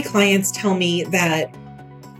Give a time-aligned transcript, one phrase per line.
[0.00, 1.54] my clients tell me that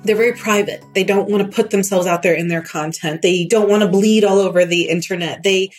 [0.04, 0.84] they're very private.
[0.94, 3.22] They don't want to put themselves out there in their content.
[3.22, 5.42] They don't want to bleed all over the internet.
[5.42, 5.70] They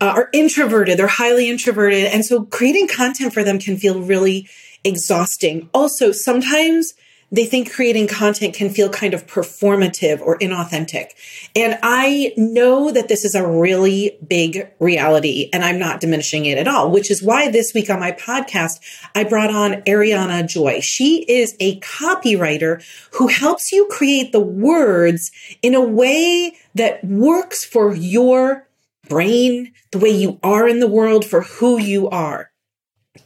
[0.00, 0.98] uh, are introverted.
[0.98, 2.06] They're highly introverted.
[2.06, 4.48] And so creating content for them can feel really
[4.82, 5.68] exhausting.
[5.72, 6.94] Also, sometimes
[7.34, 11.10] they think creating content can feel kind of performative or inauthentic.
[11.56, 16.58] And I know that this is a really big reality and I'm not diminishing it
[16.58, 18.78] at all, which is why this week on my podcast,
[19.16, 20.78] I brought on Ariana Joy.
[20.78, 27.64] She is a copywriter who helps you create the words in a way that works
[27.64, 28.68] for your
[29.08, 32.52] brain, the way you are in the world, for who you are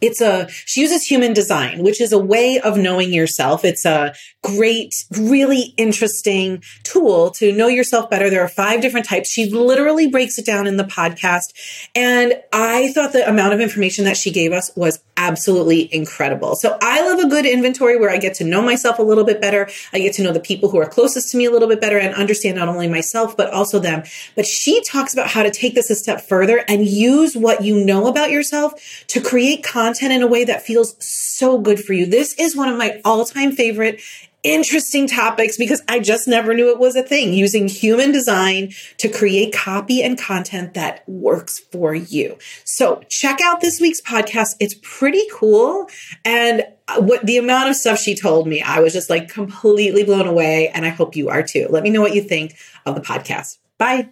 [0.00, 3.64] it's a she uses human design which is a way of knowing yourself.
[3.64, 8.30] It's a great really interesting tool to know yourself better.
[8.30, 9.30] There are five different types.
[9.30, 11.88] She literally breaks it down in the podcast.
[11.94, 16.54] And i thought the amount of information that she gave us was absolutely incredible.
[16.54, 19.40] So i love a good inventory where i get to know myself a little bit
[19.40, 19.68] better.
[19.92, 21.98] I get to know the people who are closest to me a little bit better
[21.98, 24.04] and understand not only myself but also them.
[24.36, 27.84] But she talks about how to take this a step further and use what you
[27.84, 32.06] know about yourself to create content in a way that feels so good for you.
[32.06, 34.00] This is one of my all time favorite
[34.44, 39.08] interesting topics because I just never knew it was a thing using human design to
[39.08, 42.38] create copy and content that works for you.
[42.64, 44.54] So check out this week's podcast.
[44.60, 45.88] It's pretty cool.
[46.24, 46.64] And
[46.98, 50.68] what the amount of stuff she told me, I was just like completely blown away.
[50.68, 51.66] And I hope you are too.
[51.70, 53.58] Let me know what you think of the podcast.
[53.76, 54.10] Bye.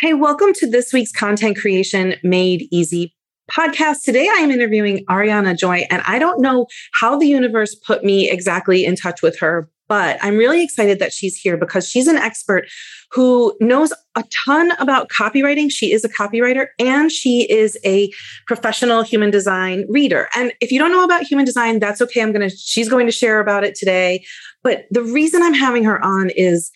[0.00, 3.14] Hey, welcome to this week's Content Creation Made Easy
[3.50, 4.02] podcast.
[4.04, 8.30] Today, I am interviewing Ariana Joy, and I don't know how the universe put me
[8.30, 12.16] exactly in touch with her, but I'm really excited that she's here because she's an
[12.16, 12.68] expert
[13.10, 15.70] who knows a ton about copywriting.
[15.70, 18.10] She is a copywriter and she is a
[18.46, 20.28] professional human design reader.
[20.36, 22.20] And if you don't know about human design, that's okay.
[22.20, 24.24] I'm going to, she's going to share about it today.
[24.62, 26.70] But the reason I'm having her on is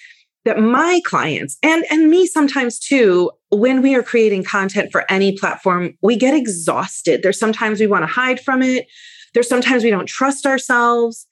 [0.45, 5.37] that my clients and and me sometimes too when we are creating content for any
[5.37, 7.23] platform we get exhausted.
[7.23, 8.87] There's sometimes we want to hide from it.
[9.35, 11.27] There's sometimes we don't trust ourselves.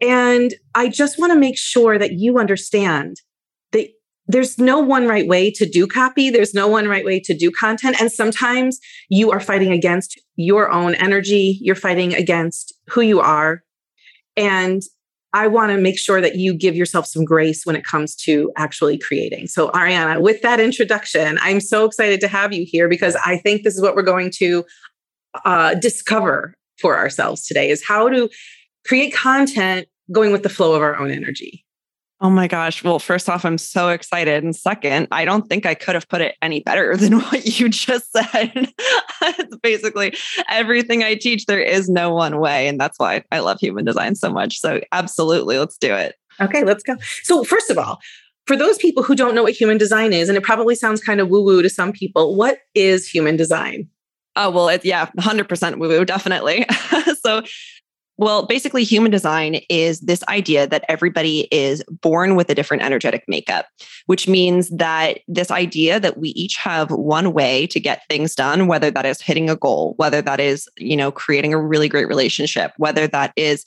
[0.00, 3.16] And i just want to make sure that you understand
[3.72, 3.88] that
[4.28, 6.30] there's no one right way to do copy.
[6.30, 7.96] There's no one right way to do content.
[8.00, 8.78] And sometimes
[9.08, 11.58] you are fighting against your own energy.
[11.62, 13.62] You're fighting against who you are.
[14.36, 14.82] And
[15.36, 18.50] I want to make sure that you give yourself some grace when it comes to
[18.56, 19.48] actually creating.
[19.48, 23.62] So, Ariana, with that introduction, I'm so excited to have you here because I think
[23.62, 24.64] this is what we're going to
[25.44, 28.30] uh, discover for ourselves today is how to
[28.86, 31.65] create content going with the flow of our own energy.
[32.20, 32.82] Oh my gosh.
[32.82, 34.42] Well, first off, I'm so excited.
[34.42, 37.68] And second, I don't think I could have put it any better than what you
[37.68, 38.72] just said.
[39.22, 40.14] it's basically
[40.48, 41.44] everything I teach.
[41.44, 42.68] There is no one way.
[42.68, 44.58] And that's why I love human design so much.
[44.58, 46.14] So, absolutely, let's do it.
[46.40, 46.96] Okay, let's go.
[47.22, 47.98] So, first of all,
[48.46, 51.20] for those people who don't know what human design is, and it probably sounds kind
[51.20, 53.88] of woo woo to some people, what is human design?
[54.36, 56.64] Oh, well, it, yeah, 100% woo woo, definitely.
[57.24, 57.42] so,
[58.18, 63.24] well, basically, human design is this idea that everybody is born with a different energetic
[63.28, 63.66] makeup,
[64.06, 68.66] which means that this idea that we each have one way to get things done,
[68.68, 72.08] whether that is hitting a goal, whether that is, you know, creating a really great
[72.08, 73.66] relationship, whether that is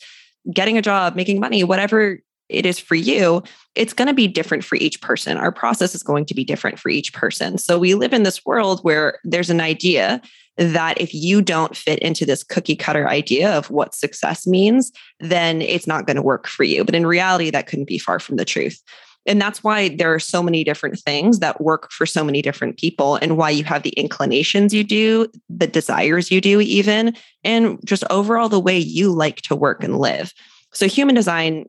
[0.51, 3.43] getting a job, making money, whatever it is for you,
[3.75, 5.37] it's going to be different for each person.
[5.37, 7.59] Our process is going to be different for each person.
[7.59, 10.21] So we live in this world where there's an idea
[10.59, 15.61] that if you don't fit into this cookie cutter idea of what success means, then
[15.61, 16.83] it's not going to work for you.
[16.83, 18.81] But in reality, that couldn't be far from the truth.
[19.25, 22.77] And that's why there are so many different things that work for so many different
[22.77, 27.79] people, and why you have the inclinations you do, the desires you do, even, and
[27.85, 30.33] just overall the way you like to work and live.
[30.73, 31.65] So, human design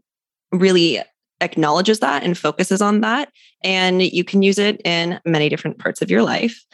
[0.52, 1.00] really
[1.40, 3.30] acknowledges that and focuses on that.
[3.62, 6.64] And you can use it in many different parts of your life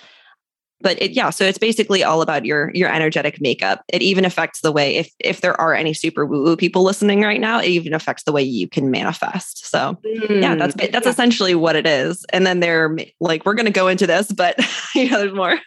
[0.80, 3.82] but it, yeah so it's basically all about your your energetic makeup.
[3.88, 7.22] It even affects the way if if there are any super woo woo people listening
[7.22, 9.66] right now it even affects the way you can manifest.
[9.66, 11.10] So mm, yeah that's mm, that's yeah.
[11.10, 12.24] essentially what it is.
[12.32, 14.58] And then they're like we're going to go into this but
[14.94, 15.58] you know there's more.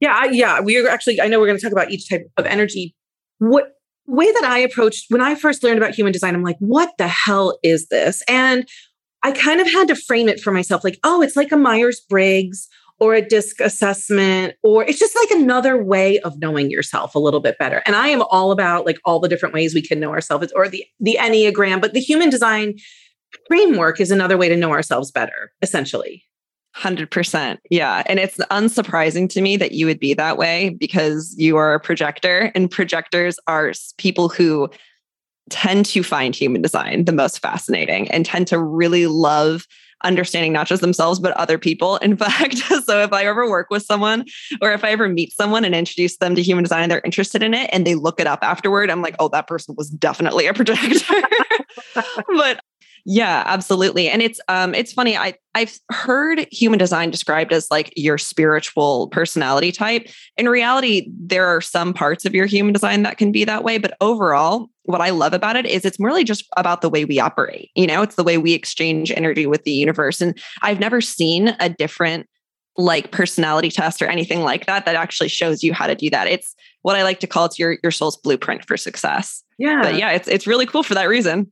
[0.00, 2.94] Yeah yeah we're actually i know we're going to talk about each type of energy.
[3.38, 3.72] What
[4.06, 7.08] way that i approached when i first learned about human design i'm like what the
[7.08, 8.22] hell is this?
[8.28, 8.68] And
[9.22, 12.68] i kind of had to frame it for myself like oh it's like a myers-briggs
[13.00, 17.40] or a disc assessment or it's just like another way of knowing yourself a little
[17.40, 20.10] bit better and i am all about like all the different ways we can know
[20.10, 22.74] ourselves or the the enneagram but the human design
[23.48, 26.24] framework is another way to know ourselves better essentially
[26.76, 27.58] 100%.
[27.70, 28.02] Yeah.
[28.06, 31.80] And it's unsurprising to me that you would be that way because you are a
[31.80, 34.68] projector, and projectors are people who
[35.50, 39.66] tend to find human design the most fascinating and tend to really love
[40.02, 41.96] understanding not just themselves but other people.
[41.98, 44.24] In fact so if i ever work with someone
[44.60, 47.42] or if i ever meet someone and introduce them to human design and they're interested
[47.42, 50.46] in it and they look it up afterward i'm like oh that person was definitely
[50.46, 50.98] a projector.
[52.36, 52.60] But
[53.06, 54.08] yeah, absolutely.
[54.08, 55.16] And it's um it's funny.
[55.16, 60.08] I I've heard human design described as like your spiritual personality type.
[60.36, 63.76] In reality, there are some parts of your human design that can be that way,
[63.76, 67.20] but overall, what I love about it is it's really just about the way we
[67.20, 67.70] operate.
[67.74, 70.20] You know, it's the way we exchange energy with the universe.
[70.20, 72.26] And I've never seen a different
[72.76, 76.26] like personality test or anything like that that actually shows you how to do that.
[76.26, 79.42] It's what I like to call it's your your soul's blueprint for success.
[79.58, 79.82] Yeah.
[79.82, 81.50] But yeah, it's it's really cool for that reason.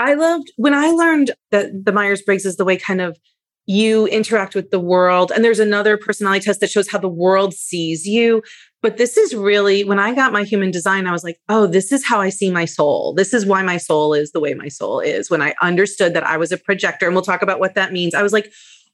[0.00, 3.18] I loved when I learned that the Myers Briggs is the way kind of
[3.66, 5.30] you interact with the world.
[5.30, 8.42] And there's another personality test that shows how the world sees you.
[8.80, 11.92] But this is really, when I got my human design, I was like, oh, this
[11.92, 13.12] is how I see my soul.
[13.14, 15.30] This is why my soul is the way my soul is.
[15.30, 18.14] When I understood that I was a projector, and we'll talk about what that means,
[18.14, 18.50] I was like,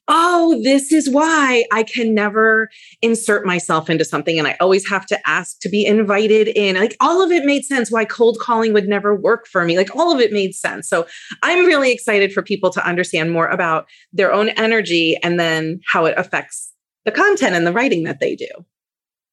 [0.09, 2.69] oh, this is why I can never
[3.03, 4.39] insert myself into something.
[4.39, 6.77] And I always have to ask to be invited in.
[6.77, 9.77] Like all of it made sense why cold calling would never work for me.
[9.77, 10.89] Like all of it made sense.
[10.89, 11.07] So
[11.43, 16.05] I'm really excited for people to understand more about their own energy and then how
[16.05, 16.73] it affects
[17.05, 18.47] the content and the writing that they do.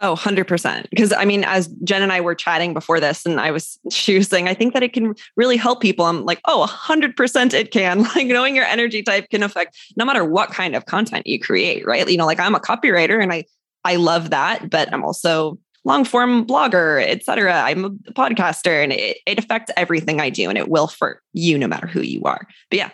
[0.04, 0.90] Oh, 100%.
[0.90, 4.18] Because I mean, as Jen and I were chatting before this, and I was, she
[4.18, 6.04] was saying, I think that it can really help people.
[6.04, 8.04] I'm like, oh, 100% it can.
[8.14, 11.86] Like knowing your energy type can affect no matter what kind of content you create,
[11.88, 12.08] right?
[12.08, 13.46] You know, like I'm a copywriter and I,
[13.86, 17.62] I love that, but I'm also long form blogger, et cetera.
[17.62, 21.58] I'm a podcaster and it, it affects everything I do and it will for you
[21.58, 22.46] no matter who you are.
[22.70, 22.92] But yeah,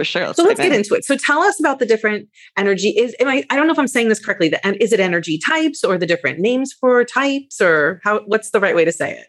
[0.00, 0.26] for sure.
[0.26, 1.04] Let's so let's get into it.
[1.04, 2.26] So tell us about the different
[2.56, 2.88] energy.
[2.88, 3.44] Is am I?
[3.50, 4.48] I don't know if I'm saying this correctly.
[4.48, 8.20] The, is it energy types or the different names for types or how?
[8.20, 9.26] What's the right way to say it?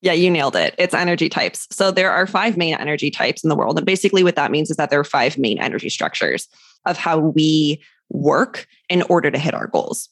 [0.00, 0.74] Yeah, you nailed it.
[0.78, 1.66] It's energy types.
[1.70, 4.70] So there are five main energy types in the world, and basically what that means
[4.70, 6.48] is that there are five main energy structures
[6.86, 10.08] of how we work in order to hit our goals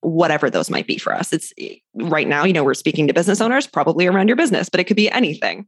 [0.00, 1.32] whatever those might be for us.
[1.32, 4.68] It's eh, right now, you know, we're speaking to business owners, probably around your business,
[4.68, 5.66] but it could be anything.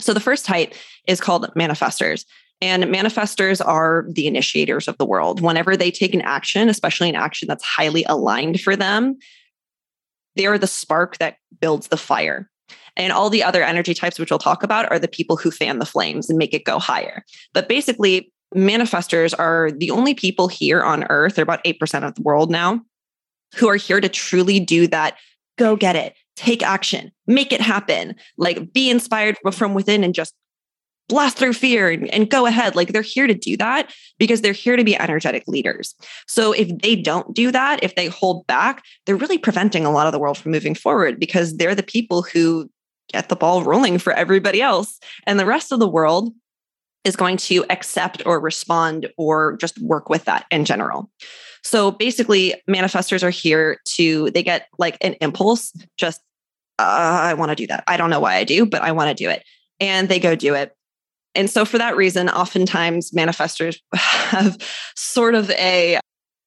[0.00, 0.74] So the first type
[1.06, 2.24] is called manifestors.
[2.60, 5.40] And manifestors are the initiators of the world.
[5.40, 9.16] Whenever they take an action, especially an action that's highly aligned for them,
[10.34, 12.50] they are the spark that builds the fire.
[12.96, 15.78] And all the other energy types, which we'll talk about, are the people who fan
[15.78, 17.24] the flames and make it go higher.
[17.54, 22.22] But basically, manifestors are the only people here on earth, they're about 8% of the
[22.22, 22.80] world now,
[23.54, 25.16] who are here to truly do that
[25.58, 30.34] go get it, take action, make it happen, like be inspired from within and just
[31.08, 32.76] blast through fear and, and, go ahead.
[32.76, 35.94] Like they're here to do that because they're here to be energetic leaders.
[36.26, 40.06] So if they don't do that, if they hold back, they're really preventing a lot
[40.06, 42.70] of the world from moving forward because they're the people who
[43.12, 45.00] get the ball rolling for everybody else.
[45.26, 46.32] And the rest of the world
[47.04, 51.10] is going to accept or respond or just work with that in general.
[51.64, 56.20] So basically, manifestors are here to, they get like an impulse, just,
[56.78, 56.82] uh,
[57.22, 57.84] I want to do that.
[57.86, 59.42] I don't know why I do, but I want to do it.
[59.80, 60.74] And they go do it
[61.34, 64.58] and so, for that reason, oftentimes manifestors have
[64.96, 66.00] sort of a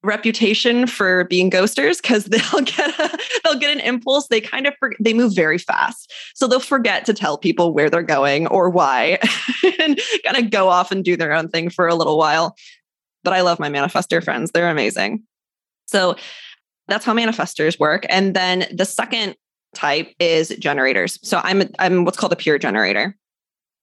[0.04, 4.28] reputation for being ghosters because they'll get a, they'll get an impulse.
[4.28, 6.12] They kind of they move very fast.
[6.36, 9.20] So they'll forget to tell people where they're going or why
[9.80, 12.56] and kind of go off and do their own thing for a little while.
[13.24, 14.52] But i love my manifestor friends.
[14.52, 15.24] They're amazing.
[15.86, 16.16] So
[16.88, 18.06] that's how manifestors work.
[18.10, 19.36] And then the second
[19.76, 21.20] type is generators.
[21.22, 23.16] So i'm i'm what's called a pure generator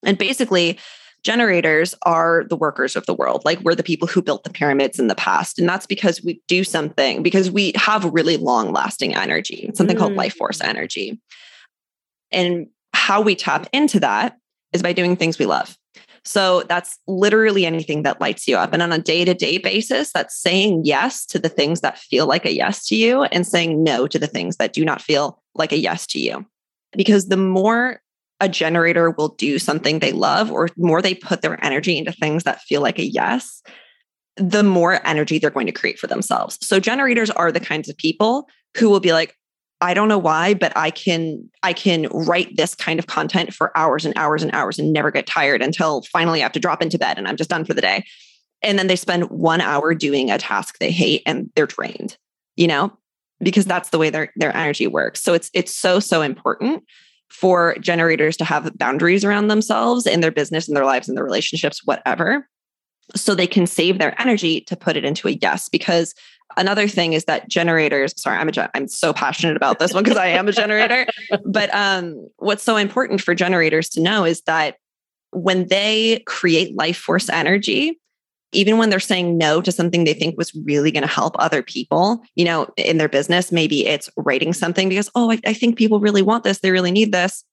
[0.05, 0.79] and basically,
[1.25, 3.43] generators are the workers of the world.
[3.45, 5.59] Like we're the people who built the pyramids in the past.
[5.59, 9.99] And that's because we do something, because we have really long lasting energy, something mm.
[9.99, 11.21] called life force energy.
[12.31, 14.39] And how we tap into that
[14.73, 15.77] is by doing things we love.
[16.25, 18.73] So that's literally anything that lights you up.
[18.73, 22.27] And on a day to day basis, that's saying yes to the things that feel
[22.27, 25.43] like a yes to you and saying no to the things that do not feel
[25.55, 26.45] like a yes to you.
[26.97, 28.03] Because the more
[28.41, 32.45] a generator will do something they love or more they put their energy into things
[32.45, 33.63] that feel like a yes,
[34.37, 36.59] the more energy they're going to create for themselves.
[36.63, 39.35] So generators are the kinds of people who will be like,
[39.81, 43.77] I don't know why, but I can I can write this kind of content for
[43.77, 46.83] hours and hours and hours and never get tired until finally I have to drop
[46.83, 48.05] into bed and I'm just done for the day.
[48.61, 52.17] And then they spend 1 hour doing a task they hate and they're drained,
[52.57, 52.93] you know?
[53.41, 55.23] Because that's the way their their energy works.
[55.23, 56.83] So it's it's so so important
[57.31, 61.25] for generators to have boundaries around themselves in their business and their lives and their
[61.25, 62.49] relationships, whatever,
[63.15, 65.69] so they can save their energy to put it into a yes.
[65.69, 66.15] Because
[66.57, 70.17] Another thing is that generators, sorry, I'm a I'm so passionate about this one because
[70.19, 71.07] I am a generator.
[71.45, 74.77] But um, what's so important for generators to know is that
[75.31, 78.01] when they create life force energy,
[78.53, 81.63] even when they're saying no to something they think was really going to help other
[81.63, 85.77] people, you know, in their business, maybe it's writing something because, oh, I, I think
[85.77, 87.45] people really want this, they really need this.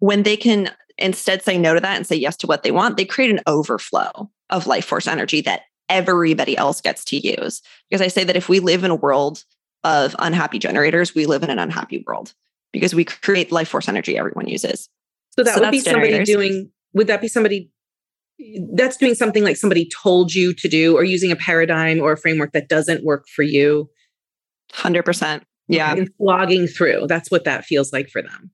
[0.00, 2.96] When they can instead say no to that and say yes to what they want,
[2.96, 7.62] they create an overflow of life force energy that everybody else gets to use.
[7.88, 9.44] Because I say that if we live in a world
[9.84, 12.34] of unhappy generators, we live in an unhappy world
[12.72, 14.88] because we create life force energy everyone uses.
[15.30, 16.28] So that so would be somebody generators.
[16.28, 17.70] doing, would that be somebody
[18.72, 22.16] that's doing something like somebody told you to do or using a paradigm or a
[22.16, 23.90] framework that doesn't work for you?
[24.72, 25.42] 100%.
[25.68, 25.92] Yeah.
[25.92, 27.06] And slogging through.
[27.08, 28.50] That's what that feels like for them.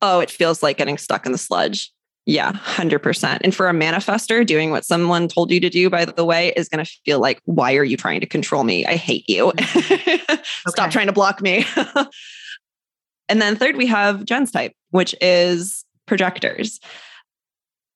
[0.00, 1.92] Oh, it feels like getting stuck in the sludge.
[2.24, 3.40] Yeah, 100%.
[3.42, 6.68] And for a manifester, doing what someone told you to do, by the way, is
[6.68, 8.86] going to feel like, why are you trying to control me?
[8.86, 9.52] I hate you.
[9.56, 10.34] Mm-hmm.
[10.68, 11.64] Stop trying to block me.
[13.28, 16.78] and then third, we have Jen's type, which is projectors.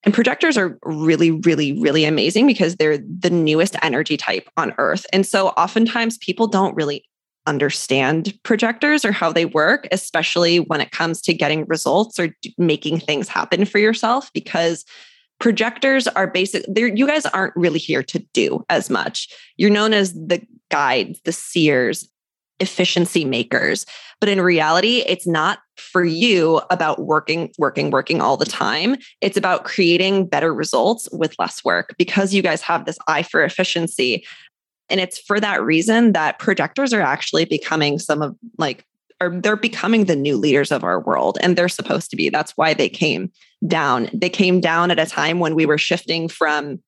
[0.07, 5.05] And projectors are really, really, really amazing because they're the newest energy type on earth.
[5.13, 7.05] And so oftentimes people don't really
[7.47, 13.01] understand projectors or how they work, especially when it comes to getting results or making
[13.01, 14.85] things happen for yourself, because
[15.39, 20.15] projectors are basic you guys aren't really here to do as much you're known as
[20.15, 22.09] the guides the seers
[22.61, 23.85] efficiency makers
[24.21, 29.37] but in reality it's not for you about working working working all the time it's
[29.37, 34.25] about creating better results with less work because you guys have this eye for efficiency
[34.89, 38.85] and it's for that reason that projectors are actually becoming some of like,
[39.21, 41.39] or they're becoming the new leaders of our world.
[41.41, 42.29] And they're supposed to be.
[42.29, 43.33] That's why they came
[43.67, 44.11] down.
[44.13, 46.81] They came down at a time when we were shifting from,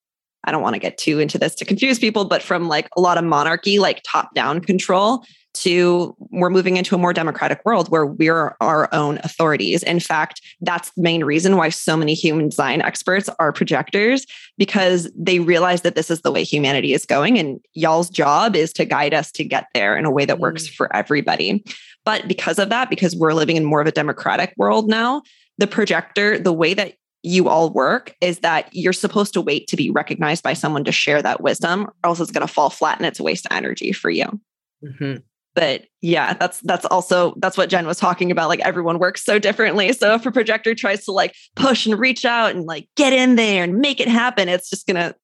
[0.43, 3.01] I don't want to get too into this to confuse people, but from like a
[3.01, 5.25] lot of monarchy, like top down control
[5.59, 9.83] to we're moving into a more democratic world where we're our own authorities.
[9.83, 14.25] In fact, that's the main reason why so many human design experts are projectors
[14.57, 18.71] because they realize that this is the way humanity is going and y'all's job is
[18.73, 20.73] to guide us to get there in a way that works mm.
[20.73, 21.63] for everybody.
[22.05, 25.23] But because of that because we're living in more of a democratic world now,
[25.57, 29.75] the projector, the way that you all work is that you're supposed to wait to
[29.75, 32.97] be recognized by someone to share that wisdom, or else it's going to fall flat
[32.97, 34.39] and it's a waste of energy for you.
[34.81, 35.17] Mm-hmm
[35.55, 39.39] but yeah that's that's also that's what jen was talking about like everyone works so
[39.39, 39.91] differently.
[39.93, 43.35] So if a projector tries to like push and reach out and like get in
[43.35, 45.15] there and make it happen it's just gonna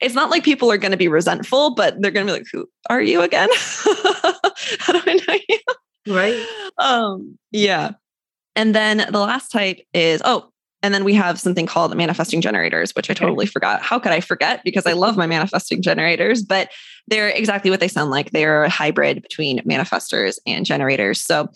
[0.00, 3.02] it's not like people are gonna be resentful but they're gonna be like who are
[3.02, 3.48] you again?
[4.78, 5.58] How do i know you?
[6.14, 6.46] Right.
[6.78, 7.92] Um yeah.
[8.56, 10.50] And then the last type is oh
[10.82, 13.50] and then we have something called manifesting generators, which I totally okay.
[13.50, 13.82] forgot.
[13.82, 14.62] How could I forget?
[14.64, 16.70] Because I love my manifesting generators, but
[17.06, 18.30] they're exactly what they sound like.
[18.30, 21.20] They're a hybrid between manifestors and generators.
[21.20, 21.48] So,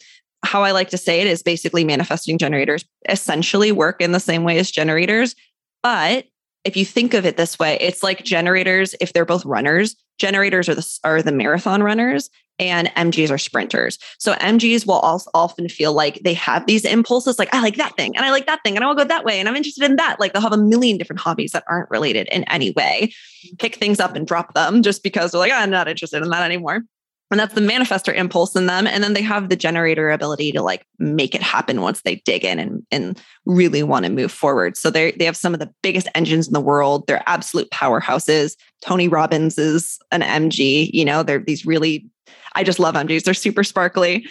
[0.45, 4.45] how I like to say it is basically manifesting generators essentially work in the same
[4.45, 5.35] way as generators.
[5.83, 6.27] But
[6.65, 10.69] if you think of it this way, it's like generators, if they're both runners, generators
[10.69, 13.99] are the, are the marathon runners and MGs are sprinters.
[14.19, 17.97] So MGs will also often feel like they have these impulses, like I like that
[17.97, 19.85] thing and I like that thing and I will go that way and I'm interested
[19.85, 20.21] in that.
[20.21, 23.13] Like they'll have a million different hobbies that aren't related in any way.
[23.59, 26.31] Pick things up and drop them just because they're like, oh, I'm not interested in
[26.31, 26.85] that anymore.
[27.31, 28.87] And that's the manifestor impulse in them.
[28.87, 32.45] And then they have the generator ability to like make it happen once they dig
[32.45, 34.77] in and, and really want to move forward.
[34.77, 37.07] So they they have some of the biggest engines in the world.
[37.07, 38.57] They're absolute powerhouses.
[38.85, 42.07] Tony Robbins is an MG, you know, they're these really
[42.55, 43.25] I just love MGs.
[43.25, 44.27] They're super sparkly.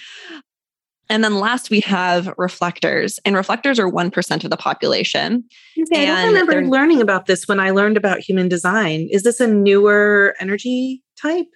[1.10, 5.44] And then last we have reflectors, and reflectors are 1% of the population.
[5.78, 9.10] Okay, I don't remember learning about this when I learned about human design.
[9.12, 11.48] Is this a newer energy type?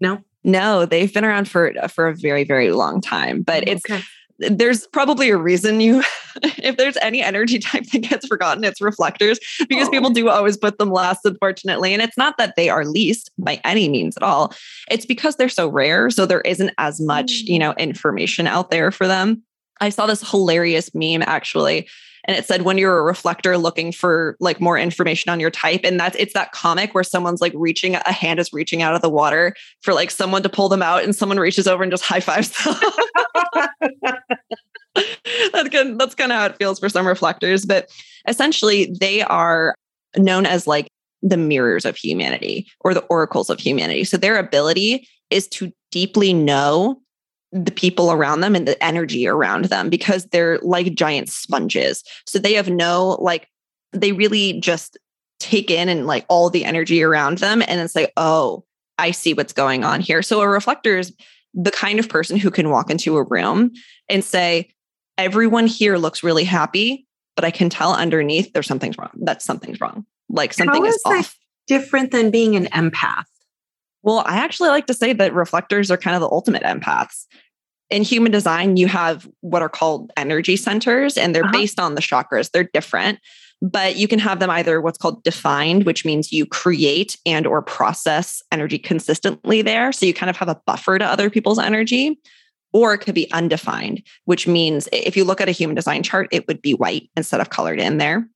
[0.00, 0.20] No.
[0.42, 4.02] No, they've been around for for a very very long time, but oh, it's okay
[4.38, 6.02] there's probably a reason you
[6.42, 9.38] if there's any energy type that gets forgotten it's reflectors
[9.68, 9.90] because oh.
[9.90, 13.60] people do always put them last unfortunately and it's not that they are least by
[13.64, 14.52] any means at all
[14.90, 17.60] it's because they're so rare so there isn't as much you mm.
[17.60, 19.42] know information out there for them
[19.80, 21.88] i saw this hilarious meme actually
[22.24, 25.80] and it said when you're a reflector looking for like more information on your type
[25.84, 29.02] and that's it's that comic where someone's like reaching a hand is reaching out of
[29.02, 32.04] the water for like someone to pull them out and someone reaches over and just
[32.04, 32.74] high fives them.
[35.52, 37.90] That's good that's kind of how it feels for some reflectors but
[38.28, 39.74] essentially they are
[40.16, 40.86] known as like
[41.24, 44.04] the mirrors of humanity or the oracles of humanity.
[44.04, 47.00] So their ability is to deeply know
[47.54, 52.02] the people around them and the energy around them because they're like giant sponges.
[52.26, 53.48] So they have no like
[53.92, 54.98] they really just
[55.38, 58.64] take in and like all the energy around them and it's like, oh,
[58.98, 60.20] I see what's going on here.
[60.20, 61.14] So a reflector is
[61.54, 63.70] the kind of person who can walk into a room
[64.08, 64.70] and say,
[65.16, 67.06] everyone here looks really happy,
[67.36, 69.10] but I can tell underneath there's something's wrong.
[69.22, 70.04] That something's wrong.
[70.28, 71.36] Like something How is, off.
[71.68, 73.26] different than being an empath?
[74.02, 77.24] Well, I actually like to say that reflectors are kind of the ultimate empaths.
[77.90, 81.52] In human design, you have what are called energy centers, and they're Uh-huh.
[81.52, 82.50] based on the chakras.
[82.50, 83.18] They're different,
[83.60, 87.62] but you can have them either what's called defined, which means you create and or
[87.62, 89.92] process energy consistently there.
[89.92, 92.18] So you kind of have a buffer to other people's energy.
[92.72, 96.26] Or it could be undefined, which means if you look at a human design chart,
[96.32, 98.28] it would be white instead of colored in there.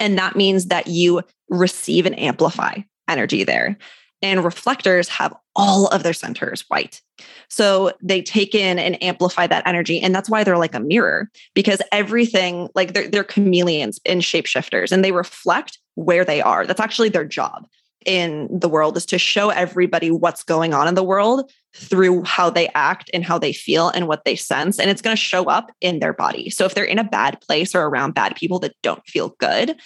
[0.00, 3.76] And that means that you receive and amplify energy there.
[4.22, 7.02] And reflectors have all of their centers white.
[7.48, 10.00] So they take in and amplify that energy.
[10.00, 14.92] And that's why they're like a mirror because everything, like they're, they're chameleons and shapeshifters,
[14.92, 16.66] and they reflect where they are.
[16.66, 17.66] That's actually their job
[18.06, 22.50] in the world is to show everybody what's going on in the world through how
[22.50, 24.78] they act and how they feel and what they sense.
[24.78, 26.50] And it's going to show up in their body.
[26.50, 29.76] So if they're in a bad place or around bad people that don't feel good,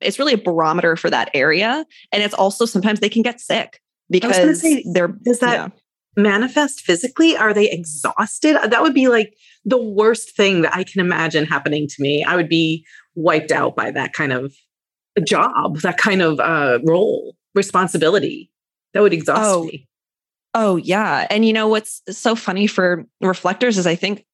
[0.00, 1.84] it's really a barometer for that area.
[2.12, 5.72] And it's also sometimes they can get sick because say, they're does that
[6.16, 7.36] manifest physically?
[7.36, 8.56] Are they exhausted?
[8.70, 12.24] That would be like the worst thing that I can imagine happening to me.
[12.24, 14.54] I would be wiped out by that kind of
[15.24, 18.50] job, that kind of uh, role, responsibility.
[18.94, 19.86] That would exhaust Oh, me.
[20.54, 21.26] Oh, yeah.
[21.30, 24.24] And you know what's so funny for reflectors is I think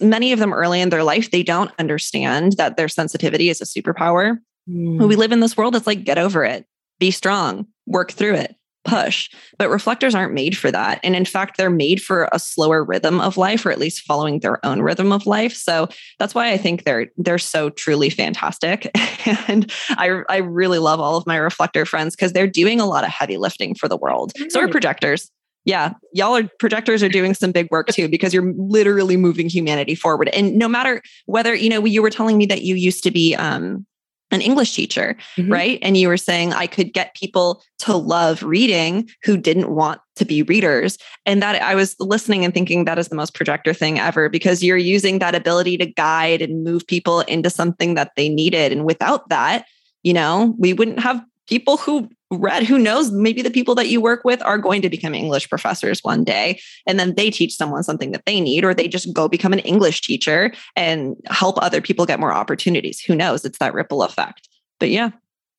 [0.00, 3.64] many of them early in their life, they don't understand that their sensitivity is a
[3.64, 4.38] superpower.
[4.68, 4.98] Mm.
[4.98, 6.66] When we live in this world, it's like get over it,
[6.98, 8.56] be strong, work through it,
[8.86, 9.28] push.
[9.58, 11.00] But reflectors aren't made for that.
[11.02, 14.40] And in fact, they're made for a slower rhythm of life, or at least following
[14.40, 15.54] their own rhythm of life.
[15.54, 18.90] So that's why I think they're they're so truly fantastic.
[19.48, 23.04] and I I really love all of my reflector friends because they're doing a lot
[23.04, 24.32] of heavy lifting for the world.
[24.48, 25.30] So are projectors.
[25.64, 29.96] Yeah, y'all are projectors are doing some big work too because you're literally moving humanity
[29.96, 30.28] forward.
[30.28, 33.34] And no matter whether, you know, you were telling me that you used to be
[33.34, 33.84] um
[34.30, 35.52] an English teacher, Mhm.
[35.52, 35.78] right?
[35.82, 40.24] And you were saying I could get people to love reading who didn't want to
[40.24, 40.98] be readers.
[41.24, 44.62] And that I was listening and thinking that is the most projector thing ever because
[44.62, 48.72] you're using that ability to guide and move people into something that they needed.
[48.72, 49.66] And without that,
[50.02, 54.00] you know, we wouldn't have people who read, who knows, maybe the people that you
[54.00, 56.60] work with are going to become English professors one day.
[56.86, 59.60] And then they teach someone something that they need, or they just go become an
[59.60, 63.00] English teacher and help other people get more opportunities.
[63.00, 63.44] Who knows?
[63.44, 64.48] It's that ripple effect.
[64.80, 65.10] But yeah.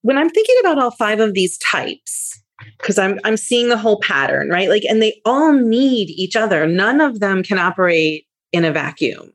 [0.02, 2.42] when I'm thinking about all five of these types,
[2.78, 4.70] because I'm I'm seeing the whole pattern, right?
[4.70, 6.66] Like, and they all need each other.
[6.66, 9.32] None of them can operate in a vacuum.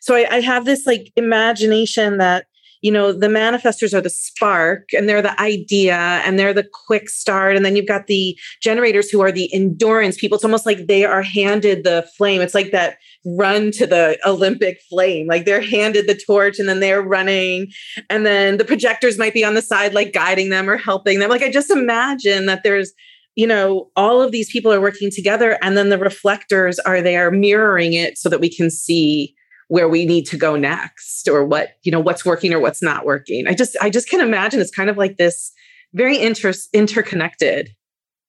[0.00, 2.46] So I, I have this like imagination that
[2.86, 7.10] you know the manifestors are the spark and they're the idea and they're the quick
[7.10, 7.56] start.
[7.56, 10.36] And then you've got the generators who are the endurance people.
[10.36, 12.40] It's almost like they are handed the flame.
[12.40, 15.26] It's like that run to the olympic flame.
[15.26, 17.72] Like they're handed the torch and then they're running.
[18.08, 21.28] And then the projectors might be on the side like guiding them or helping them.
[21.28, 22.92] Like i just imagine that there's
[23.34, 27.32] you know all of these people are working together and then the reflectors are there
[27.32, 29.34] mirroring it so that we can see
[29.68, 33.04] where we need to go next or what you know what's working or what's not
[33.04, 35.52] working i just i just can imagine it's kind of like this
[35.94, 37.70] very inter- interconnected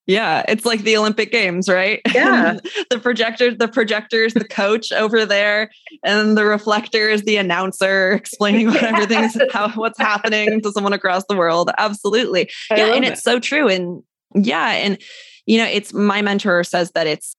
[0.10, 2.00] Yeah, it's like the Olympic Games, right?
[2.15, 2.60] Yeah.
[2.89, 5.69] the projector, the projector's the coach over there,
[6.06, 11.26] and the reflector is the announcer explaining what everything's how what's happening to someone across
[11.28, 11.71] the world.
[11.78, 12.50] Absolutely.
[12.71, 13.12] I yeah, and it.
[13.13, 13.67] it's so true.
[13.67, 14.02] And
[14.34, 14.97] yeah, and
[15.45, 17.36] you know, it's my mentor says that it's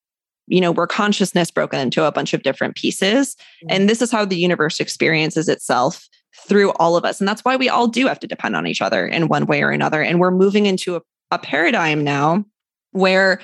[0.48, 3.36] you know, we're consciousness broken into a bunch of different pieces.
[3.68, 6.08] And this is how the universe experiences itself
[6.46, 7.20] through all of us.
[7.20, 9.62] And that's why we all do have to depend on each other in one way
[9.62, 10.02] or another.
[10.02, 12.44] And we're moving into a, a paradigm now
[12.92, 13.40] where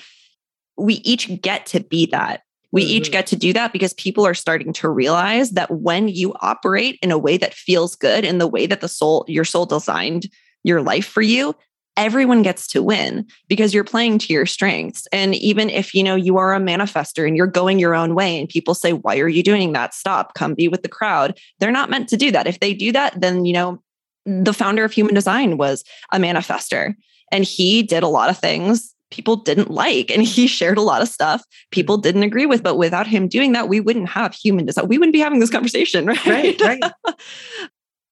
[0.77, 2.43] we each get to be that.
[2.73, 3.13] We each Mhm.
[3.13, 7.13] get to do that because people are starting to realize that when you operate in
[7.13, 10.29] a way that feels good, in the way that the soul, your soul designed
[10.65, 11.55] your life for you,
[11.97, 15.07] everyone gets to win because you're playing to your strengths.
[15.13, 18.39] And even if you know you are a manifester and you're going your own way
[18.39, 19.95] and people say, "Why are you doing that?
[19.95, 22.47] Stop, come be with the crowd." They're not meant to do that.
[22.47, 23.83] If they do that, then you know
[24.27, 26.95] the founder of human design was a manifester
[27.31, 31.03] and he did a lot of things people didn't like and he shared a lot
[31.03, 34.65] of stuff people didn't agree with but without him doing that we wouldn't have human
[34.65, 36.83] design we wouldn't be having this conversation right right right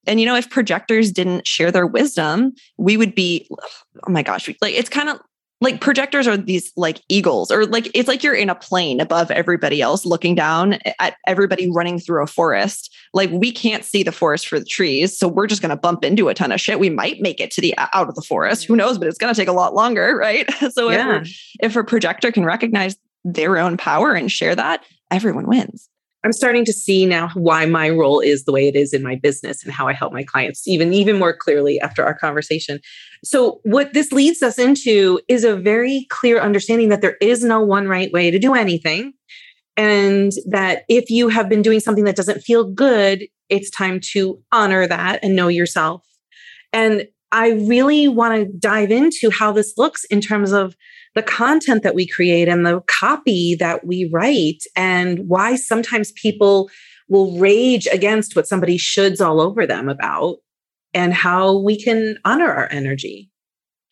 [0.07, 3.49] and you know if projectors didn't share their wisdom we would be
[4.07, 5.19] oh my gosh like it's kind of
[5.63, 9.31] like projectors are these like eagles or like it's like you're in a plane above
[9.31, 12.93] everybody else looking down at everybody running through a forest.
[13.15, 16.05] Like we can't see the forest for the trees so we're just going to bump
[16.05, 16.81] into a ton of shit.
[16.81, 18.65] We might make it to the out of the forest.
[18.65, 18.79] Who mm-hmm.
[18.79, 18.99] knows?
[18.99, 20.53] But it's going to take a lot longer right?
[20.73, 21.21] So yeah.
[21.21, 25.89] if, if a projector can recognize their own power and share that everyone wins
[26.25, 29.17] I'm starting to see now why my role is the way it is in my
[29.17, 32.81] business and how I help my clients even even more clearly after our conversation.
[33.25, 37.61] So what this leads us into is a very clear understanding that there is no
[37.61, 39.15] one right way to do anything
[39.77, 44.41] and that if you have been doing something that doesn't feel good, it's time to
[44.53, 46.03] honor that and know yourself.
[46.73, 50.77] And I really want to dive into how this looks in terms of
[51.15, 56.71] the content that we create and the copy that we write and why sometimes people
[57.09, 60.37] will rage against what somebody shoulds all over them about
[60.95, 63.31] and how we can honor our energy.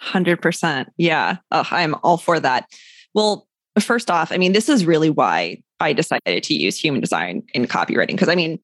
[0.03, 0.87] 100%.
[0.97, 1.37] Yeah.
[1.51, 2.67] I'm all for that.
[3.15, 3.47] Well,
[3.79, 7.67] first off, I mean, this is really why I decided to use human design in
[7.67, 8.09] copywriting.
[8.09, 8.59] Because I mean,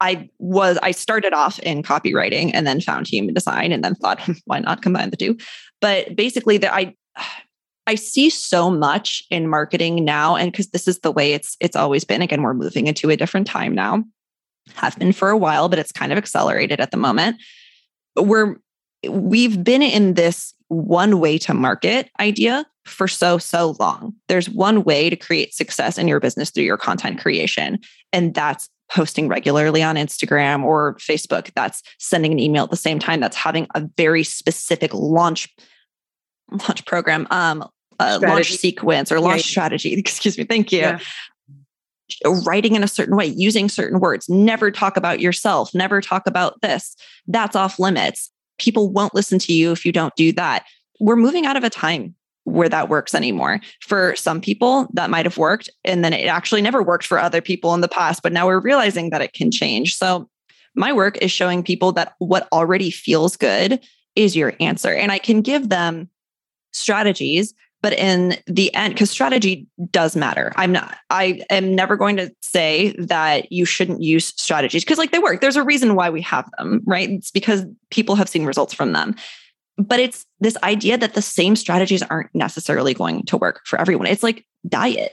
[0.00, 4.20] I was, I started off in copywriting and then found human design and then thought,
[4.46, 5.36] why not combine the two?
[5.80, 6.94] But basically, that I,
[7.86, 11.76] I see so much in marketing now, and because this is the way it's it's
[11.76, 12.22] always been.
[12.22, 14.04] Again, we're moving into a different time now.
[14.74, 17.36] Have been for a while, but it's kind of accelerated at the moment.
[18.16, 18.56] We're
[19.08, 24.14] we've been in this one way to market idea for so so long.
[24.28, 27.78] There's one way to create success in your business through your content creation,
[28.12, 31.50] and that's posting regularly on Instagram or Facebook.
[31.54, 33.20] That's sending an email at the same time.
[33.20, 35.48] That's having a very specific launch
[36.52, 37.68] launch program um
[38.00, 39.50] uh, launch sequence or launch yeah.
[39.50, 39.92] strategy.
[39.98, 40.44] Excuse me.
[40.44, 40.80] Thank you.
[40.80, 40.98] Yeah.
[42.44, 46.60] Writing in a certain way, using certain words, never talk about yourself, never talk about
[46.60, 46.96] this.
[47.28, 48.30] That's off limits.
[48.58, 50.64] People won't listen to you if you don't do that.
[50.98, 53.60] We're moving out of a time where that works anymore.
[53.80, 55.70] For some people, that might have worked.
[55.84, 58.22] And then it actually never worked for other people in the past.
[58.22, 59.96] But now we're realizing that it can change.
[59.96, 60.28] So,
[60.76, 63.80] my work is showing people that what already feels good
[64.14, 64.94] is your answer.
[64.94, 66.08] And I can give them
[66.72, 70.52] strategies but in the end because strategy does matter.
[70.56, 75.12] I'm not i am never going to say that you shouldn't use strategies because like
[75.12, 75.40] they work.
[75.40, 77.08] There's a reason why we have them right?
[77.08, 79.14] It's because people have seen results from them.
[79.78, 84.06] But it's this idea that the same strategies aren't necessarily going to work for everyone.
[84.06, 85.12] It's like diet.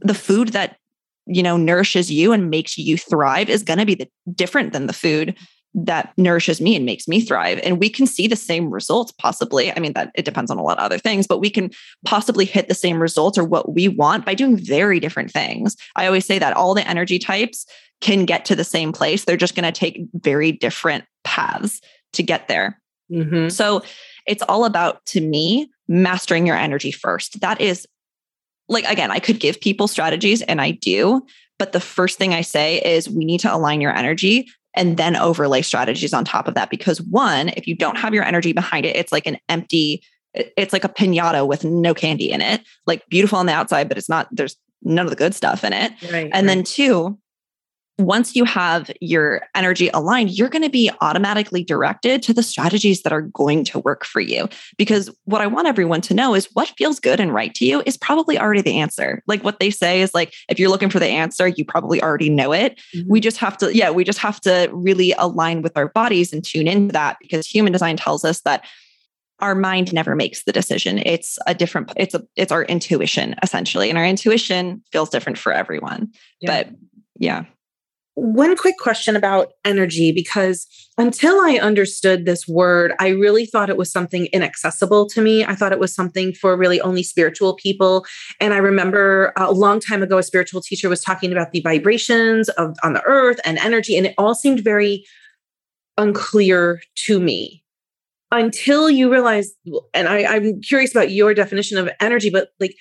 [0.00, 0.78] The food that
[1.26, 4.86] you know nourishes you and makes you thrive is going to be the, different than
[4.86, 5.36] the food
[5.74, 7.60] that nourishes me and makes me thrive.
[7.62, 10.62] And we can see the same results possibly i mean that it depends on a
[10.62, 11.70] lot of other things but we can
[12.04, 15.76] possibly hit the same results or what we want by doing very different things.
[15.96, 17.66] I always say that all the energy types
[18.00, 19.24] can get to the same place.
[19.24, 21.80] They're just going to take very different paths
[22.14, 22.80] to get there.
[23.12, 23.48] Mm-hmm.
[23.48, 23.82] so
[24.24, 27.40] it's all about to me mastering your energy first.
[27.40, 27.84] That is
[28.68, 31.26] like again i could give people strategies and i do
[31.60, 35.16] but the first thing I say is we need to align your energy and then
[35.16, 36.70] overlay strategies on top of that.
[36.70, 40.02] Because one, if you don't have your energy behind it, it's like an empty,
[40.34, 43.98] it's like a pinata with no candy in it, like beautiful on the outside, but
[43.98, 45.92] it's not, there's none of the good stuff in it.
[46.02, 46.46] Right, and right.
[46.46, 47.18] then two,
[48.06, 53.02] once you have your energy aligned, you're going to be automatically directed to the strategies
[53.02, 54.48] that are going to work for you.
[54.76, 57.82] Because what I want everyone to know is what feels good and right to you
[57.86, 59.22] is probably already the answer.
[59.26, 62.30] Like what they say is like, if you're looking for the answer, you probably already
[62.30, 62.80] know it.
[62.94, 63.10] Mm-hmm.
[63.10, 66.44] We just have to, yeah, we just have to really align with our bodies and
[66.44, 68.64] tune into that because human design tells us that
[69.40, 73.88] our mind never makes the decision it's a different it's a it's our intuition essentially
[73.88, 76.50] and our intuition feels different for everyone yeah.
[76.50, 76.74] but
[77.18, 77.44] yeah
[78.14, 80.66] one quick question about energy, because
[80.98, 85.44] until I understood this word, I really thought it was something inaccessible to me.
[85.44, 88.04] I thought it was something for really only spiritual people.
[88.40, 92.48] And I remember a long time ago, a spiritual teacher was talking about the vibrations
[92.50, 95.04] of on the earth and energy, and it all seemed very
[95.96, 97.62] unclear to me
[98.30, 99.52] until you realize.
[99.94, 102.76] And I, I'm curious about your definition of energy, but like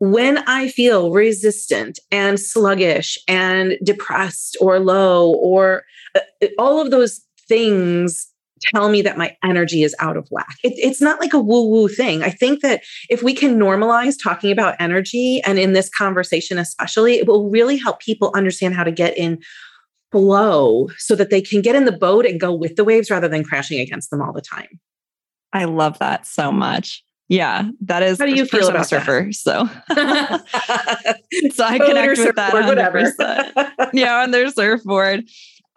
[0.00, 5.84] when I feel resistant and sluggish and depressed or low, or
[6.14, 8.26] uh, uh, all of those things
[8.74, 10.56] tell me that my energy is out of whack.
[10.64, 12.22] It, it's not like a woo woo thing.
[12.22, 17.18] I think that if we can normalize talking about energy, and in this conversation especially,
[17.18, 19.38] it will really help people understand how to get in
[20.12, 23.28] flow so that they can get in the boat and go with the waves rather
[23.28, 24.80] than crashing against them all the time.
[25.52, 27.04] I love that so much.
[27.30, 28.18] Yeah, that is.
[28.18, 29.28] How do you feel about surfer?
[29.28, 29.34] That?
[29.36, 29.64] So,
[31.54, 32.52] so I connect with that.
[32.52, 32.66] 100%.
[32.66, 33.90] Whatever.
[33.92, 35.28] yeah, on their surfboard,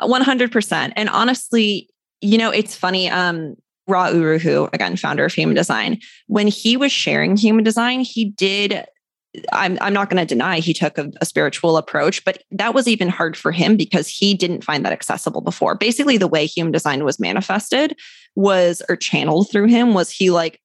[0.02, 0.94] one hundred percent.
[0.96, 1.88] And honestly,
[2.22, 3.08] you know, it's funny.
[3.08, 3.56] Um,
[3.88, 8.32] Ra Uru, who again, founder of human design, when he was sharing human design, he
[8.32, 8.84] did
[9.52, 12.88] I'm, I'm not going to deny he took a, a, spiritual approach, but that was
[12.88, 15.74] even hard for him because he didn't find that accessible before.
[15.74, 17.98] Basically, the way human design was manifested
[18.36, 20.62] was or channeled through him was he like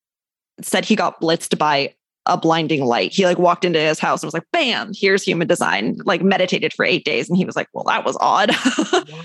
[0.62, 1.94] said he got blitzed by
[2.28, 3.12] a blinding light.
[3.12, 6.72] He like walked into his house and was like, bam, here's human design, like meditated
[6.74, 7.28] for eight days.
[7.28, 8.50] And he was like, well, that was odd.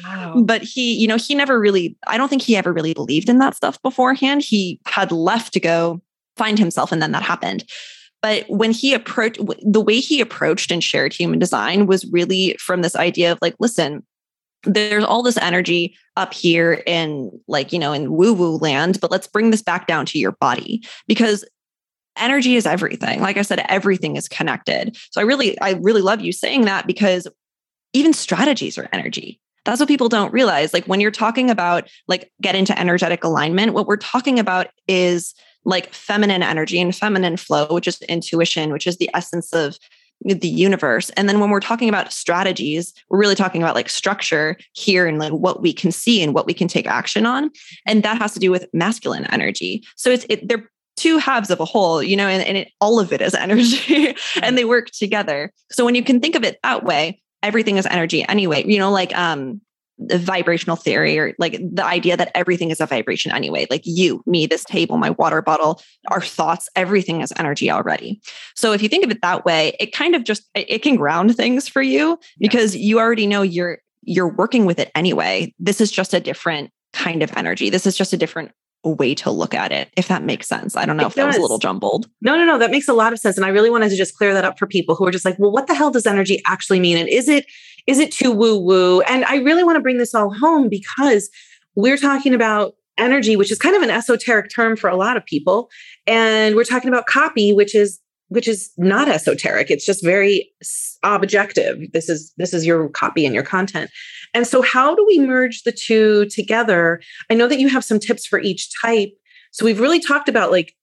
[0.04, 0.42] Wow.
[0.46, 3.40] but he, you know, he never really, I don't think he ever really believed in
[3.40, 4.42] that stuff beforehand.
[4.42, 6.02] He had left to go
[6.38, 6.92] find himself.
[6.92, 7.66] And then that happened.
[8.22, 12.82] But when he approached, the way he approached and shared human design was really from
[12.82, 14.06] this idea of like, listen,
[14.64, 19.12] there's all this energy up here in like, you know, in woo woo land, but
[19.12, 21.46] let's bring this back down to your body because
[22.18, 23.22] energy is everything.
[23.22, 24.96] Like I said, everything is connected.
[25.12, 27.28] So I really, I really love you saying that because
[27.94, 29.40] even strategies are energy.
[29.66, 30.74] That's what people don't realize.
[30.74, 35.34] Like when you're talking about like get into energetic alignment, what we're talking about is
[35.66, 39.78] like feminine energy and feminine flow, which is intuition, which is the essence of
[40.26, 41.10] the universe.
[41.12, 45.20] And then when we're talking about strategies, we're really talking about like structure here and
[45.20, 47.52] like what we can see and what we can take action on.
[47.86, 49.84] And that has to do with masculine energy.
[49.96, 53.00] So it's it, they're two halves of a whole, you know, and, and it, all
[53.00, 55.52] of it is energy and they work together.
[55.72, 58.64] So when you can think of it that way, everything is energy anyway.
[58.66, 59.62] You know, like um
[60.08, 63.68] the vibrational theory or like the idea that everything is a vibration anyway.
[63.70, 68.22] Like you me this table my water bottle our thoughts everything is energy already.
[68.56, 71.36] So if you think of it that way it kind of just it can ground
[71.36, 75.54] things for you because you already know you're you're working with it anyway.
[75.60, 77.70] This is just a different kind of energy.
[77.70, 78.52] This is just a different
[78.90, 81.24] way to look at it if that makes sense i don't know it if does.
[81.24, 83.46] that was a little jumbled no no no that makes a lot of sense and
[83.46, 85.52] i really wanted to just clear that up for people who are just like well
[85.52, 87.46] what the hell does energy actually mean and is it
[87.88, 89.02] is it too woo woo?
[89.02, 91.30] And I really want to bring this all home because
[91.76, 95.26] we're talking about energy, which is kind of an esoteric term for a lot of
[95.26, 95.70] people.
[96.08, 98.00] And we're talking about copy, which is
[98.34, 99.70] which is not esoteric.
[99.70, 100.50] It's just very
[101.04, 101.80] objective.
[101.94, 103.92] This is this is your copy and your content.
[104.34, 107.00] And so how do we merge the two together?
[107.30, 109.12] I know that you have some tips for each type.
[109.52, 110.74] So we've really talked about like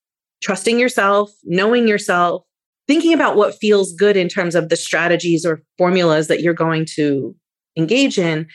[0.41, 2.45] trusting yourself knowing yourself
[2.87, 6.85] thinking about what feels good in terms of the strategies or formulas that you're going
[6.85, 7.35] to
[7.77, 8.47] engage in.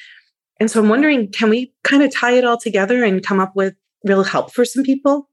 [0.59, 3.53] And so I'm wondering, can we kind of tie it all together and come up
[3.55, 5.29] with real help for some people?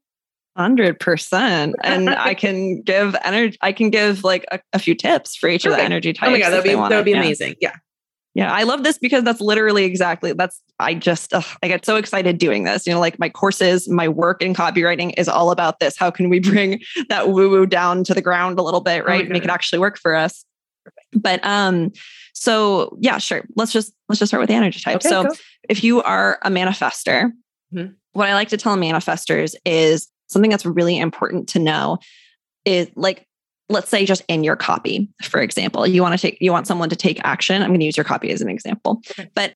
[0.55, 3.57] Hundred percent, and I can give energy.
[3.61, 6.27] I can give like a, a few tips for each of the energy types.
[6.27, 7.55] Oh my god, that'd be that would be amazing.
[7.59, 7.73] Yeah.
[8.35, 11.97] Yeah, I love this because that's literally exactly that's I just ugh, I get so
[11.97, 12.87] excited doing this.
[12.87, 15.97] You know, like my courses, my work in copywriting is all about this.
[15.97, 19.05] How can we bring that woo woo down to the ground a little bit, oh
[19.05, 19.25] right?
[19.27, 20.45] Oh Make it actually work for us.
[21.13, 21.91] But um
[22.33, 23.43] so yeah, sure.
[23.55, 24.97] Let's just let's just start with the energy type.
[24.97, 25.35] Okay, so go.
[25.69, 27.31] if you are a manifester,
[27.73, 27.93] mm-hmm.
[28.13, 31.97] what I like to tell manifestors is something that's really important to know
[32.65, 33.27] is like
[33.69, 36.89] let's say just in your copy for example you want to take you want someone
[36.89, 39.29] to take action i'm going to use your copy as an example okay.
[39.33, 39.53] but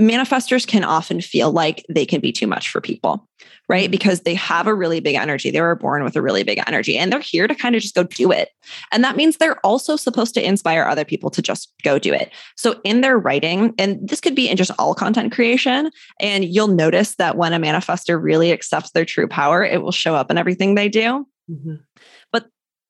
[0.00, 3.28] manifestors can often feel like they can be too much for people
[3.68, 3.84] right?
[3.84, 3.90] Mm-hmm.
[3.92, 5.50] because they have a really big energy.
[5.50, 7.94] They were born with a really big energy and they're here to kind of just
[7.94, 8.50] go do it.
[8.90, 12.32] And that means they're also supposed to inspire other people to just go do it.
[12.56, 16.68] So in their writing and this could be in just all content creation and you'll
[16.68, 20.38] notice that when a manifestor really accepts their true power it will show up in
[20.38, 21.26] everything they do.
[21.48, 21.74] Mm-hmm.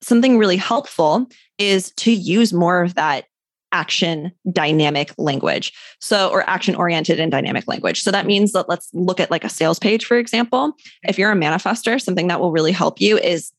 [0.02, 1.26] Something really helpful
[1.58, 3.26] is to use more of that
[3.72, 5.72] action dynamic language.
[6.00, 8.02] So, or action oriented and dynamic language.
[8.02, 10.74] So that means that let's look at like a sales page, for example.
[11.04, 13.52] If you're a manifester, something that will really help you is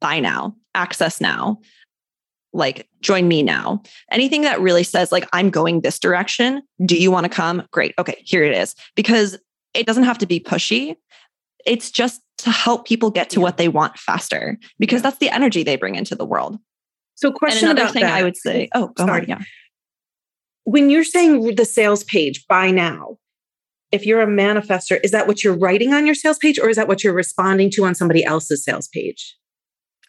[0.00, 1.58] buy now, access now,
[2.52, 3.82] like join me now.
[4.10, 6.62] Anything that really says, like, I'm going this direction.
[6.84, 7.66] Do you want to come?
[7.70, 7.94] Great.
[7.98, 8.74] Okay, here it is.
[8.96, 9.38] Because
[9.74, 10.96] it doesn't have to be pushy
[11.66, 13.44] it's just to help people get to yeah.
[13.44, 15.02] what they want faster because yeah.
[15.02, 16.58] that's the energy they bring into the world.
[17.14, 18.14] So, question and another thing that.
[18.14, 18.68] I would say.
[18.74, 19.26] Oh, go Sorry.
[19.28, 19.40] yeah.
[20.64, 23.18] When you're saying the sales page, buy now.
[23.90, 26.76] If you're a manifester, is that what you're writing on your sales page, or is
[26.76, 29.36] that what you're responding to on somebody else's sales page?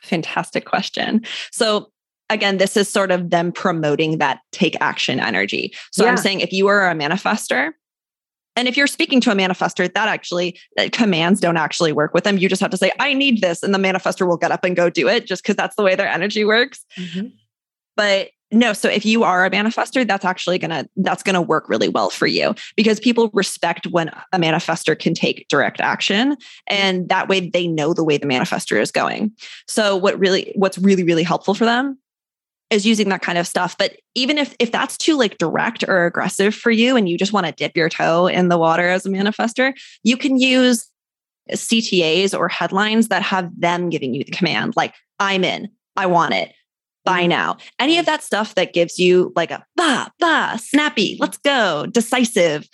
[0.02, 1.22] Fantastic question.
[1.52, 1.92] So,
[2.30, 5.74] again, this is sort of them promoting that take action energy.
[5.92, 6.12] So, yeah.
[6.12, 7.72] I'm saying if you are a manifester,
[8.56, 12.24] and if you're speaking to a manifester, that actually that commands don't actually work with
[12.24, 12.38] them.
[12.38, 13.64] You just have to say, I need this.
[13.64, 15.96] And the manifester will get up and go do it just because that's the way
[15.96, 16.86] their energy works.
[16.98, 17.28] Mm-hmm.
[17.96, 21.90] But no, so if you are a manifester, that's actually gonna that's gonna work really
[21.90, 26.38] well for you because people respect when a manifester can take direct action
[26.68, 29.32] and that way they know the way the manifester is going.
[29.68, 31.98] So what really what's really, really helpful for them
[32.74, 33.78] is using that kind of stuff.
[33.78, 37.34] But even if if that's too like direct or aggressive for you and you just
[37.34, 40.90] want to dip your toe in the water as a manifester, you can use
[41.52, 46.34] CTAs or headlines that have them giving you the command, like, I'm in, I want
[46.34, 46.54] it,
[47.06, 47.30] buy mm-hmm.
[47.30, 47.58] now.
[47.80, 52.68] Any of that stuff that gives you like a bah, bah, snappy, let's go, decisive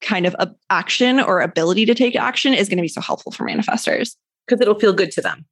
[0.00, 0.34] kind of
[0.68, 4.16] action or ability to take action is going to be so helpful for manifestors.
[4.46, 5.46] Because it'll feel good to them.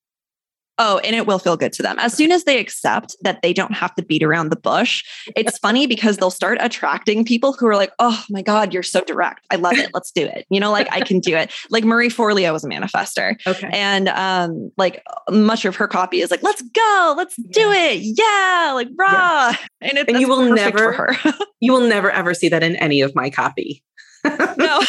[0.78, 1.98] Oh, and it will feel good to them.
[1.98, 5.04] As soon as they accept that they don't have to beat around the bush,
[5.36, 9.02] it's funny because they'll start attracting people who are like, oh my God, you're so
[9.02, 9.44] direct.
[9.50, 9.90] I love it.
[9.92, 10.46] Let's do it.
[10.48, 11.52] You know, like I can do it.
[11.70, 13.36] Like Marie Forleo was a manifester.
[13.46, 13.68] Okay.
[13.72, 18.00] And um, like much of her copy is like, let's go, let's do it.
[18.02, 19.50] Yeah, like rah.
[19.50, 19.56] Yeah.
[19.80, 21.16] And, it, and you will never,
[21.60, 23.84] you will never ever see that in any of my copy.
[24.24, 24.82] no.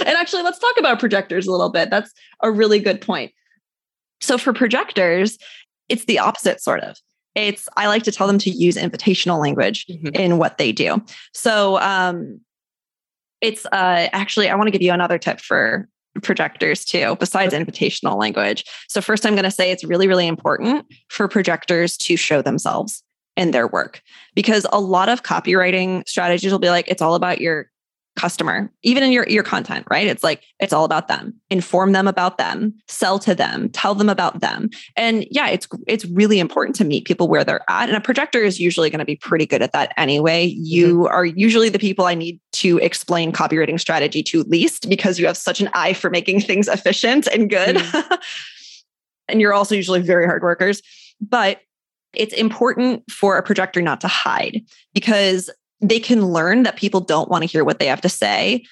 [0.00, 1.90] and actually, let's talk about projectors a little bit.
[1.90, 3.32] That's a really good point.
[4.20, 5.38] So for projectors,
[5.88, 6.96] it's the opposite sort of.
[7.34, 10.14] It's I like to tell them to use invitational language mm-hmm.
[10.14, 11.02] in what they do.
[11.32, 12.40] So um
[13.40, 15.88] it's uh actually I want to give you another tip for
[16.22, 18.64] projectors too besides invitational language.
[18.88, 23.02] So first I'm going to say it's really really important for projectors to show themselves
[23.36, 24.02] in their work
[24.34, 27.70] because a lot of copywriting strategies will be like it's all about your
[28.20, 30.06] customer even in your your content right?
[30.06, 31.34] It's like it's all about them.
[31.48, 32.74] Inform them about them.
[32.86, 33.70] Sell to them.
[33.70, 34.68] Tell them about them.
[34.96, 37.88] And yeah it's it's really important to meet people where they're at.
[37.88, 40.44] And a projector is usually going to be pretty good at that anyway.
[40.44, 41.14] You mm-hmm.
[41.14, 45.36] are usually the people i need to explain copywriting strategy to least because you have
[45.36, 47.76] such an eye for making things efficient and good.
[47.76, 48.14] Mm-hmm.
[49.28, 50.82] and you're also usually very hard workers.
[51.20, 51.60] But
[52.12, 54.62] it's important for a projector not to hide
[54.94, 55.48] because
[55.80, 58.64] they can learn that people don't want to hear what they have to say.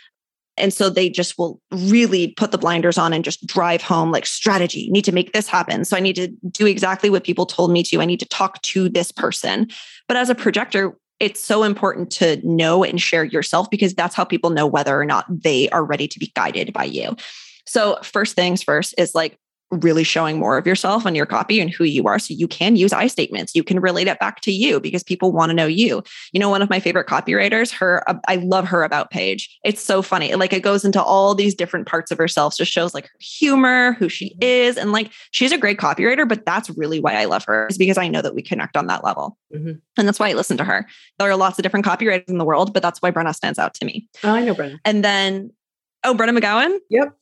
[0.57, 4.27] And so they just will really put the blinders on and just drive home like
[4.27, 5.85] strategy, need to make this happen.
[5.85, 8.01] So I need to do exactly what people told me to.
[8.01, 9.69] I need to talk to this person.
[10.09, 14.25] But as a projector, it's so important to know and share yourself because that's how
[14.25, 17.17] people know whether or not they are ready to be guided by you.
[17.67, 19.39] So, first things first is like
[19.71, 22.19] really showing more of yourself and your copy and who you are.
[22.19, 23.55] So you can use I statements.
[23.55, 26.03] You can relate it back to you because people want to know you.
[26.33, 29.59] You know, one of my favorite copywriters, her, I love her about page.
[29.65, 30.35] It's so funny.
[30.35, 33.93] Like it goes into all these different parts of herself, just shows like her humor,
[33.95, 34.43] who she mm-hmm.
[34.43, 34.77] is.
[34.77, 37.99] And like she's a great copywriter, but that's really why I love her is because
[37.99, 39.37] I know that we connect on that level.
[39.55, 39.73] Mm-hmm.
[39.97, 40.87] And that's why I listen to her.
[41.19, 43.75] There are lots of different copywriters in the world, but that's why Brenna stands out
[43.75, 44.09] to me.
[44.25, 44.79] Oh, I know Brenna.
[44.85, 45.51] And then,
[46.05, 46.79] oh, Brenna McGowan?
[46.91, 47.17] Yep.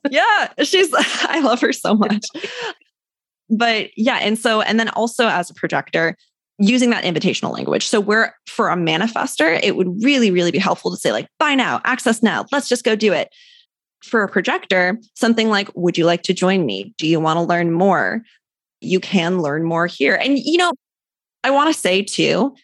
[0.10, 2.26] yeah, she's, I love her so much.
[3.48, 4.18] But yeah.
[4.20, 6.16] And so, and then also as a projector,
[6.60, 7.86] using that invitational language.
[7.86, 11.54] So, we're for a manifester, it would really, really be helpful to say, like, buy
[11.54, 13.28] now, access now, let's just go do it.
[14.02, 16.94] For a projector, something like, would you like to join me?
[16.96, 18.22] Do you want to learn more?
[18.80, 20.14] You can learn more here.
[20.14, 20.72] And, you know,
[21.44, 22.54] I want to say too,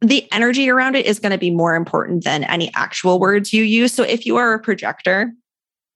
[0.00, 3.62] the energy around it is going to be more important than any actual words you
[3.62, 3.92] use.
[3.92, 5.32] So, if you are a projector,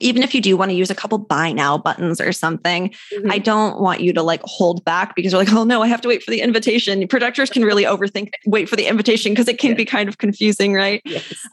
[0.00, 3.30] even if you do want to use a couple buy now buttons or something, mm-hmm.
[3.30, 6.00] I don't want you to like hold back because you're like, oh no, I have
[6.00, 7.06] to wait for the invitation.
[7.06, 10.72] Projectors can really overthink wait for the invitation because it can be kind of confusing,
[10.72, 11.02] right?
[11.04, 11.46] Yes.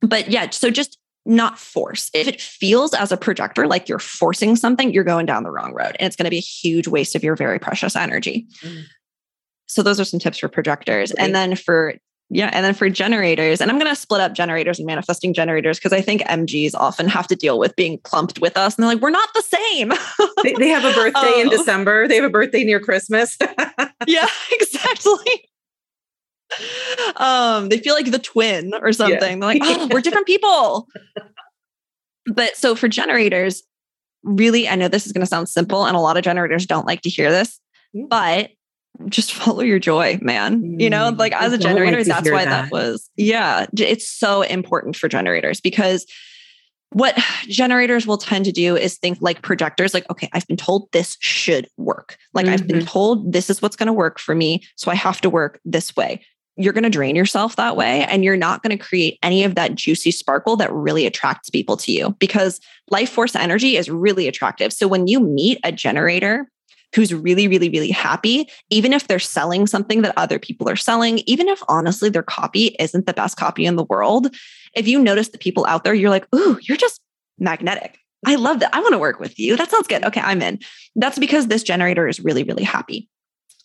[0.00, 2.10] But yeah, so just not force.
[2.14, 5.74] If it feels as a projector like you're forcing something, you're going down the wrong
[5.74, 8.46] road and it's going to be a huge waste of your very precious energy.
[8.62, 8.84] Mm.
[9.68, 11.12] So those are some tips for projectors.
[11.12, 11.94] And then for
[12.30, 12.50] yeah.
[12.52, 15.94] And then for generators, and I'm going to split up generators and manifesting generators because
[15.94, 18.76] I think MGs often have to deal with being clumped with us.
[18.76, 19.92] And they're like, we're not the same.
[20.42, 21.40] they, they, have a birthday oh.
[21.40, 23.38] in December, they have a birthday near Christmas.
[24.06, 25.44] yeah, exactly.
[27.16, 29.18] Um, they feel like the twin or something.
[29.18, 29.28] Yeah.
[29.28, 30.86] They're like, oh, we're different people.
[32.26, 33.62] but so for generators,
[34.22, 36.86] really, I know this is going to sound simple, and a lot of generators don't
[36.86, 37.58] like to hear this,
[38.08, 38.50] but
[39.08, 40.78] just follow your joy, man.
[40.78, 42.70] You know, like as a generator, like that's why that.
[42.70, 46.06] that was, yeah, it's so important for generators because
[46.90, 50.90] what generators will tend to do is think like projectors like okay i've been told
[50.92, 52.54] this should work like mm-hmm.
[52.54, 52.86] i've been mm-hmm.
[52.86, 55.94] told this is what's going to work for me so i have to work this
[55.96, 56.20] way
[56.56, 59.54] you're going to drain yourself that way and you're not going to create any of
[59.54, 64.26] that juicy sparkle that really attracts people to you because life force energy is really
[64.26, 66.50] attractive so when you meet a generator
[66.94, 71.18] who's really, really, really happy, even if they're selling something that other people are selling,
[71.26, 74.34] even if honestly their copy isn't the best copy in the world.
[74.74, 77.00] If you notice the people out there, you're like, ooh, you're just
[77.38, 77.98] magnetic.
[78.26, 78.74] I love that.
[78.74, 79.56] I want to work with you.
[79.56, 80.04] That sounds good.
[80.04, 80.58] Okay, I'm in.
[80.96, 83.08] That's because this generator is really, really happy.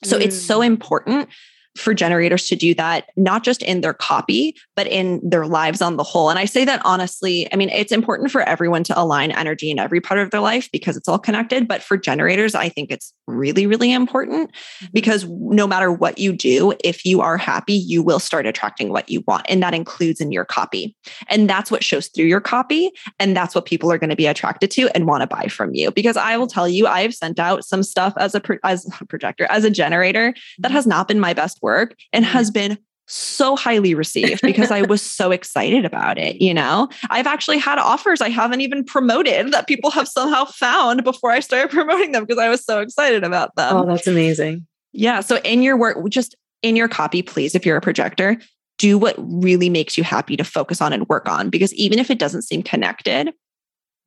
[0.03, 0.21] So mm.
[0.21, 0.67] it's so mm.
[0.67, 1.29] important
[1.75, 5.97] for generators to do that, not just in their copy, but in their lives on
[5.97, 6.29] the whole.
[6.29, 9.79] And I say that honestly, I mean, it's important for everyone to align energy in
[9.79, 11.67] every part of their life because it's all connected.
[11.67, 14.85] But for generators, I think it's really, really important mm-hmm.
[14.93, 19.09] because no matter what you do, if you are happy, you will start attracting what
[19.09, 19.45] you want.
[19.49, 20.95] And that includes in your copy.
[21.27, 22.91] And that's what shows through your copy.
[23.19, 25.73] And that's what people are going to be attracted to and want to buy from
[25.73, 25.91] you.
[25.91, 29.47] Because I will tell you, I've sent out some stuff as a, as a projector,
[29.49, 30.75] as a generator that mm-hmm.
[30.75, 32.33] has not been my best work and mm-hmm.
[32.33, 36.41] has been so highly received because I was so excited about it.
[36.41, 41.03] You know, I've actually had offers I haven't even promoted that people have somehow found
[41.03, 43.75] before I started promoting them because I was so excited about them.
[43.75, 44.65] Oh, that's amazing.
[44.91, 45.21] Yeah.
[45.21, 48.37] So, in your work, just in your copy, please, if you're a projector,
[48.77, 52.09] do what really makes you happy to focus on and work on because even if
[52.09, 53.33] it doesn't seem connected,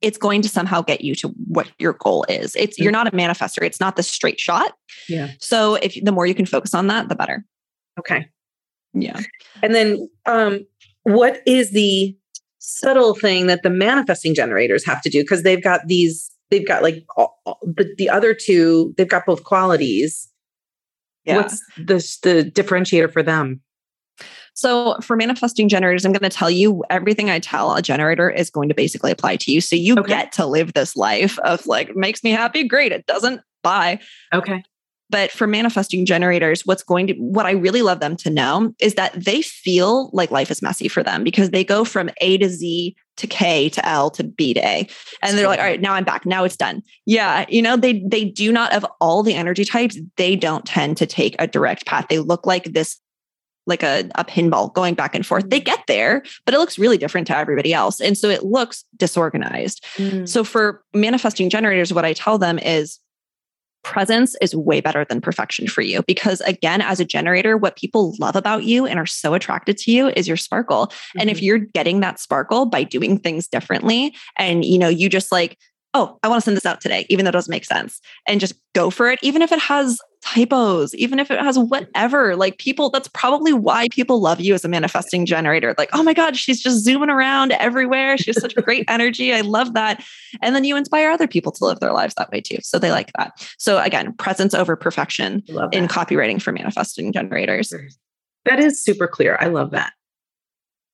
[0.01, 2.55] it's going to somehow get you to what your goal is.
[2.55, 3.63] It's you're not a manifester.
[3.63, 4.73] It's not the straight shot.
[5.09, 5.31] Yeah.
[5.39, 7.43] So if the more you can focus on that, the better.
[7.99, 8.27] Okay.
[8.93, 9.19] Yeah.
[9.63, 10.65] And then um
[11.03, 12.15] what is the
[12.59, 16.83] subtle thing that the manifesting generators have to do because they've got these they've got
[16.83, 20.29] like all, the the other two they've got both qualities.
[21.25, 21.37] Yeah.
[21.37, 23.61] What's the the differentiator for them?
[24.57, 28.49] So for manifesting generators, I'm going to tell you everything I tell a generator is
[28.49, 29.61] going to basically apply to you.
[29.61, 30.07] So you okay.
[30.07, 32.67] get to live this life of like, makes me happy.
[32.67, 32.91] Great.
[32.91, 33.41] It doesn't.
[33.61, 33.99] Bye.
[34.33, 34.63] Okay.
[35.11, 38.95] But for manifesting generators, what's going to, what I really love them to know is
[38.95, 42.49] that they feel like life is messy for them because they go from A to
[42.49, 44.87] Z to K to L to B to A.
[45.21, 46.25] And they're like, all right, now I'm back.
[46.25, 46.81] Now it's done.
[47.05, 47.45] Yeah.
[47.47, 51.05] You know, they, they do not, of all the energy types, they don't tend to
[51.05, 52.07] take a direct path.
[52.09, 52.99] They look like this
[53.67, 55.49] like a, a pinball going back and forth.
[55.49, 55.65] They mm.
[55.65, 57.99] get there, but it looks really different to everybody else.
[57.99, 59.83] And so it looks disorganized.
[59.97, 60.27] Mm.
[60.27, 62.99] So for manifesting generators, what I tell them is
[63.83, 68.13] presence is way better than perfection for you because again as a generator what people
[68.19, 71.19] love about you and are so attracted to you is your sparkle mm-hmm.
[71.21, 71.45] and if mm-hmm.
[71.45, 75.57] you're getting that sparkle by doing things differently and you know you just like
[75.97, 78.39] oh, I want to send this out today, even though it doesn't make sense, and
[78.39, 82.35] just go for it, even if it has typos, even if it has whatever.
[82.35, 85.73] Like people, that's probably why people love you as a manifesting generator.
[85.77, 88.17] Like, oh my God, she's just zooming around everywhere.
[88.17, 89.33] She has such great energy.
[89.33, 90.03] I love that.
[90.41, 92.57] And then you inspire other people to live their lives that way too.
[92.61, 93.33] So they like that.
[93.57, 97.73] So again, presence over perfection in copywriting for manifesting generators.
[98.45, 99.37] That is super clear.
[99.39, 99.93] I love that.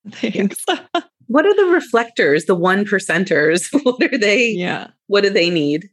[0.09, 0.65] Thanks.
[1.27, 3.67] what are the reflectors, the one percenters?
[3.83, 4.49] what are they?
[4.49, 4.87] Yeah.
[5.07, 5.89] What do they need?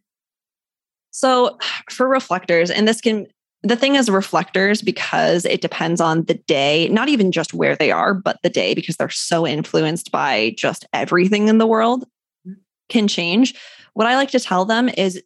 [1.10, 1.58] So
[1.90, 3.26] for reflectors, and this can
[3.62, 7.90] the thing is reflectors because it depends on the day, not even just where they
[7.90, 12.06] are, but the day because they're so influenced by just everything in the world
[12.46, 12.54] mm-hmm.
[12.88, 13.54] can change.
[13.92, 15.22] What I like to tell them is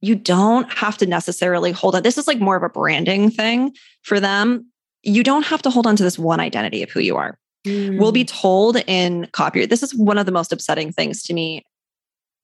[0.00, 2.02] you don't have to necessarily hold on.
[2.02, 4.66] This is like more of a branding thing for them.
[5.02, 7.36] You don't have to hold on to this one identity of who you are.
[7.66, 7.98] Mm.
[7.98, 8.28] We'll be mm.
[8.28, 9.66] told in copy.
[9.66, 11.64] This is one of the most upsetting things to me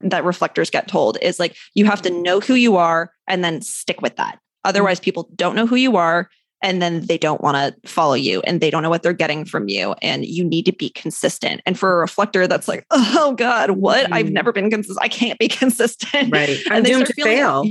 [0.01, 3.61] that reflectors get told is like you have to know who you are and then
[3.61, 4.39] stick with that.
[4.65, 6.29] Otherwise, people don't know who you are
[6.63, 9.45] and then they don't want to follow you and they don't know what they're getting
[9.45, 13.33] from you and you need to be consistent and for a reflector that's like oh
[13.37, 14.15] god what mm-hmm.
[14.15, 17.65] i've never been consistent i can't be consistent right i'm and doomed to fail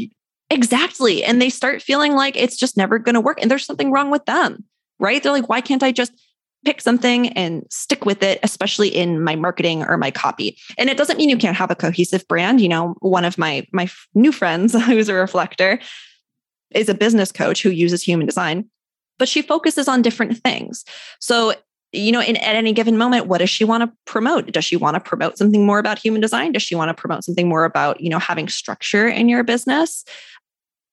[0.49, 3.91] exactly and they start feeling like it's just never going to work and there's something
[3.91, 4.63] wrong with them
[4.99, 6.13] right they're like why can't i just
[6.67, 10.57] pick something and stick with it, especially in my marketing or my copy.
[10.77, 12.59] And it doesn't mean you can't have a cohesive brand.
[12.59, 15.79] You know, one of my my new friends who's a reflector
[16.71, 18.69] is a business coach who uses human design,
[19.17, 20.83] but she focuses on different things.
[21.21, 21.53] So
[21.93, 24.51] you know, in, at any given moment, what does she want to promote?
[24.51, 26.51] Does she want to promote something more about human design?
[26.51, 30.03] Does she want to promote something more about, you know, having structure in your business?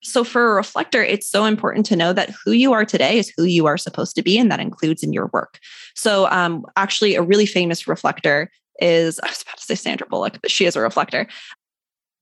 [0.04, 3.32] So for a reflector, it's so important to know that who you are today is
[3.36, 5.58] who you are supposed to be, and that includes in your work.
[5.94, 8.50] So um, actually, a really famous reflector
[8.80, 11.26] is I was about to say Sandra Bullock, but she is a reflector.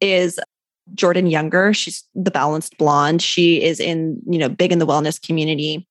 [0.01, 0.39] Is
[0.95, 1.75] Jordan Younger?
[1.75, 3.21] She's the balanced blonde.
[3.21, 5.87] She is in you know big in the wellness community,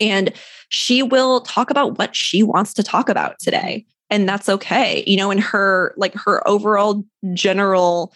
[0.00, 0.32] and
[0.68, 5.02] she will talk about what she wants to talk about today, and that's okay.
[5.06, 7.02] You know, in her like her overall
[7.32, 8.12] general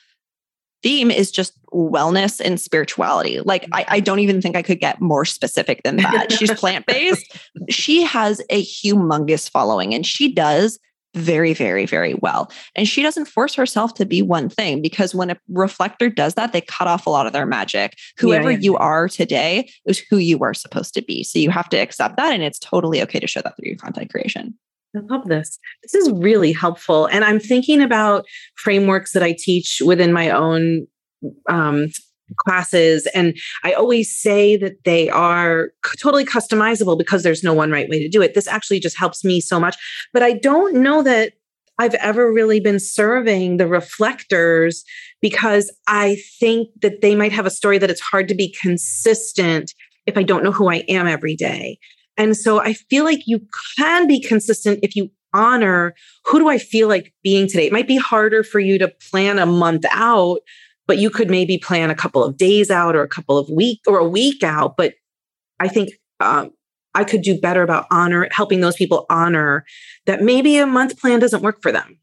[0.82, 3.40] theme is just wellness and spirituality.
[3.40, 6.32] Like, I, I, don't even think I could get more specific than that.
[6.38, 7.36] She's plant based.
[7.68, 10.78] She has a humongous following and she does
[11.14, 12.50] very, very, very well.
[12.76, 16.52] And she doesn't force herself to be one thing because when a reflector does that,
[16.52, 17.96] they cut off a lot of their magic.
[18.18, 18.62] Whoever yeah, yeah.
[18.62, 21.24] you are today is who you are supposed to be.
[21.24, 22.32] So you have to accept that.
[22.32, 24.54] And it's totally okay to show that through your content creation.
[24.98, 25.58] I love this.
[25.82, 27.06] This is really helpful.
[27.06, 28.24] And I'm thinking about
[28.56, 30.86] frameworks that I teach within my own
[31.48, 31.88] um,
[32.36, 33.06] classes.
[33.14, 37.98] And I always say that they are totally customizable because there's no one right way
[38.00, 38.34] to do it.
[38.34, 39.76] This actually just helps me so much.
[40.12, 41.32] But I don't know that
[41.78, 44.84] I've ever really been serving the reflectors
[45.22, 49.72] because I think that they might have a story that it's hard to be consistent
[50.06, 51.78] if I don't know who I am every day.
[52.18, 53.40] And so I feel like you
[53.78, 55.94] can be consistent if you honor
[56.24, 57.66] who do I feel like being today.
[57.66, 60.40] It might be harder for you to plan a month out,
[60.86, 63.80] but you could maybe plan a couple of days out or a couple of week
[63.86, 64.76] or a week out.
[64.76, 64.94] But
[65.60, 65.90] I think
[66.20, 66.50] um,
[66.94, 69.64] I could do better about honor helping those people honor
[70.06, 71.98] that maybe a month plan doesn't work for them.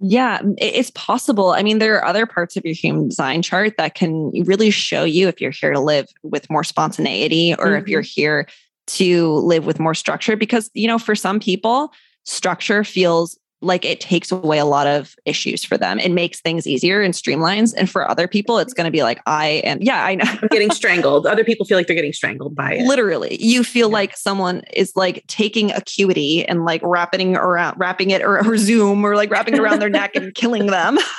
[0.00, 1.50] Yeah, it's possible.
[1.50, 5.04] I mean, there are other parts of your human design chart that can really show
[5.04, 7.82] you if you're here to live with more spontaneity or mm-hmm.
[7.82, 8.20] if you're mm-hmm.
[8.20, 8.46] here
[8.86, 10.36] to live with more structure.
[10.36, 11.92] Because, you know, for some people,
[12.24, 15.98] structure feels like it takes away a lot of issues for them.
[15.98, 17.74] It makes things easier and streamlines.
[17.76, 20.24] And for other people, it's going to be like, I am, yeah, I know.
[20.26, 21.26] I'm getting strangled.
[21.26, 22.86] Other people feel like they're getting strangled by it.
[22.86, 23.42] Literally.
[23.42, 23.94] You feel yeah.
[23.94, 29.04] like someone is like taking acuity and like wrapping around, wrapping it or, or Zoom
[29.04, 30.98] or like wrapping it around their neck and killing them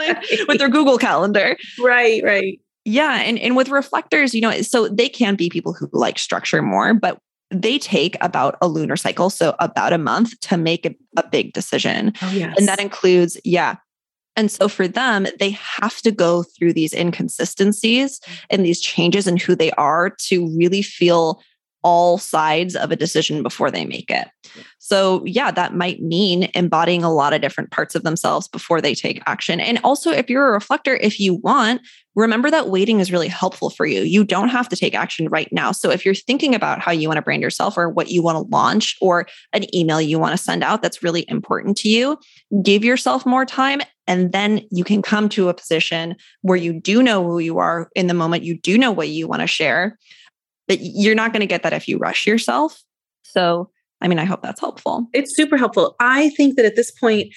[0.00, 0.24] right.
[0.46, 1.56] with their Google Calendar.
[1.78, 2.60] Right, right.
[2.84, 3.20] Yeah.
[3.20, 6.94] And, and with reflectors, you know, so they can be people who like structure more,
[6.94, 7.18] but
[7.50, 11.52] they take about a lunar cycle, so about a month to make a, a big
[11.52, 12.12] decision.
[12.22, 12.54] Oh, yes.
[12.58, 13.76] And that includes, yeah.
[14.36, 18.20] And so for them, they have to go through these inconsistencies
[18.50, 21.42] and these changes in who they are to really feel
[21.82, 24.28] all sides of a decision before they make it.
[24.88, 28.94] So, yeah, that might mean embodying a lot of different parts of themselves before they
[28.94, 29.60] take action.
[29.60, 31.82] And also, if you're a reflector, if you want,
[32.14, 34.00] remember that waiting is really helpful for you.
[34.00, 35.72] You don't have to take action right now.
[35.72, 38.36] So, if you're thinking about how you want to brand yourself or what you want
[38.36, 42.16] to launch or an email you want to send out that's really important to you,
[42.62, 43.82] give yourself more time.
[44.06, 47.90] And then you can come to a position where you do know who you are
[47.94, 49.98] in the moment, you do know what you want to share
[50.66, 52.78] but you're not going to get that if you rush yourself.
[53.22, 53.70] So,
[54.00, 55.06] I mean, I hope that's helpful.
[55.12, 55.96] It's super helpful.
[56.00, 57.34] I think that at this point,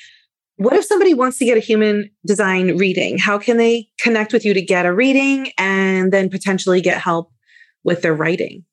[0.58, 3.18] what if somebody wants to get a human design reading?
[3.18, 7.32] How can they connect with you to get a reading and then potentially get help
[7.84, 8.64] with their writing?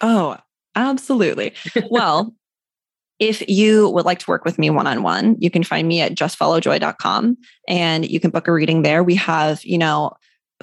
[0.00, 0.38] Oh,
[0.74, 1.52] absolutely.
[1.90, 2.34] well,
[3.18, 6.00] if you would like to work with me one on one, you can find me
[6.00, 7.36] at justfollowjoy.com
[7.68, 9.04] and you can book a reading there.
[9.04, 10.12] We have, you know,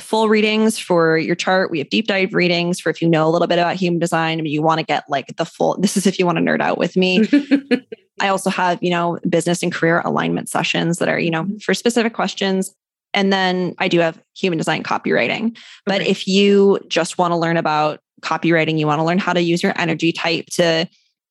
[0.01, 1.71] full readings for your chart.
[1.71, 4.39] We have deep dive readings for if you know a little bit about human design
[4.39, 6.61] and you want to get like the full, this is if you want to nerd
[6.61, 7.27] out with me.
[8.19, 11.73] I also have, you know, business and career alignment sessions that are, you know, for
[11.73, 12.73] specific questions.
[13.13, 15.57] And then I do have human design copywriting.
[15.85, 16.09] But okay.
[16.09, 19.63] if you just want to learn about copywriting, you want to learn how to use
[19.63, 20.87] your energy type to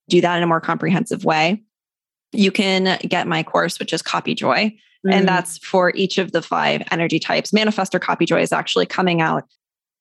[0.09, 1.63] do that in a more comprehensive way,
[2.33, 4.75] you can get my course, which is Copy Joy.
[5.07, 5.13] Mm.
[5.13, 7.53] And that's for each of the five energy types.
[7.53, 9.45] Manifestor Copy Joy is actually coming out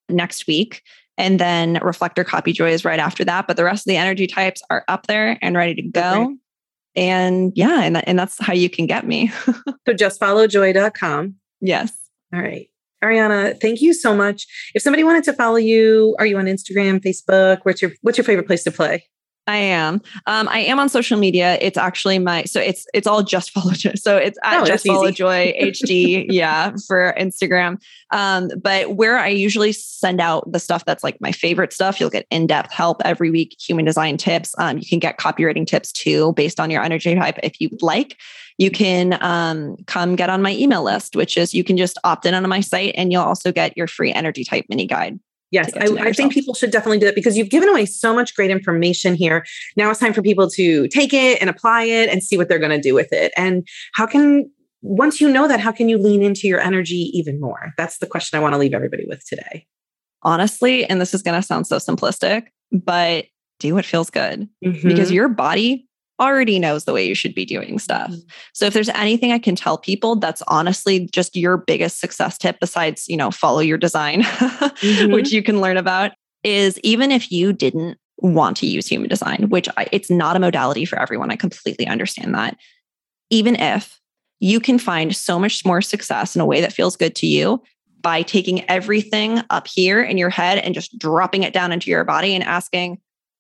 [0.10, 0.84] next week.
[1.18, 3.48] And then Reflector Copy Joy is right after that.
[3.48, 6.24] But the rest of the energy types are up there and ready to go.
[6.24, 6.36] Okay.
[6.96, 9.28] And yeah, and, and that's how you can get me.
[9.46, 9.54] so
[9.88, 11.36] justfollowjoy.com.
[11.62, 11.92] Yes.
[12.34, 12.68] All right.
[13.04, 14.46] Ariana, thank you so much.
[14.76, 17.60] If somebody wanted to follow you, are you on Instagram, Facebook?
[17.64, 19.06] What's your what's your favorite place to play?
[19.50, 19.95] I am.
[20.28, 21.58] Um, I am on social media.
[21.60, 23.93] It's actually my so it's it's all just follow joy.
[23.95, 26.28] So it's at oh, just follow joy HD.
[26.30, 27.82] yeah, for Instagram.
[28.12, 32.12] Um, but where I usually send out the stuff that's like my favorite stuff, you'll
[32.12, 34.54] get in-depth help every week, human design tips.
[34.60, 38.18] Um, you can get copywriting tips too, based on your energy type if you'd like.
[38.60, 42.28] You can um, come get on my email list, which is you can just opt
[42.28, 45.20] in on my site and you'll also get your free energy type mini guide.
[45.52, 48.36] Yes, I, I, think people should definitely do that because you've given away so much
[48.36, 49.45] great information here.
[49.76, 52.60] Now it's time for people to take it and apply it and see what they're
[52.60, 53.32] going to do with it.
[53.36, 54.50] And how can,
[54.84, 57.74] once you know that, how can you lean into your energy even more?
[57.78, 59.66] That's the question I want to leave everybody with today.
[60.22, 63.26] Honestly, and this is going to sound so simplistic, but
[63.60, 64.88] do what feels good mm-hmm.
[64.88, 65.89] because your body
[66.20, 68.12] already knows the way you should be doing stuff.
[68.12, 68.28] Mm-hmm.
[68.54, 72.60] So if there's anything I can tell people that's honestly just your biggest success tip
[72.60, 75.14] besides, you know, follow your design, mm-hmm.
[75.14, 76.12] which you can learn about
[76.44, 80.40] is even if you didn't want to use human design, which I, it's not a
[80.40, 81.32] modality for everyone.
[81.32, 82.58] I completely understand that.
[83.30, 84.00] Even if
[84.40, 87.62] you can find so much more success in a way that feels good to you
[88.02, 92.04] by taking everything up here in your head and just dropping it down into your
[92.04, 93.00] body and asking,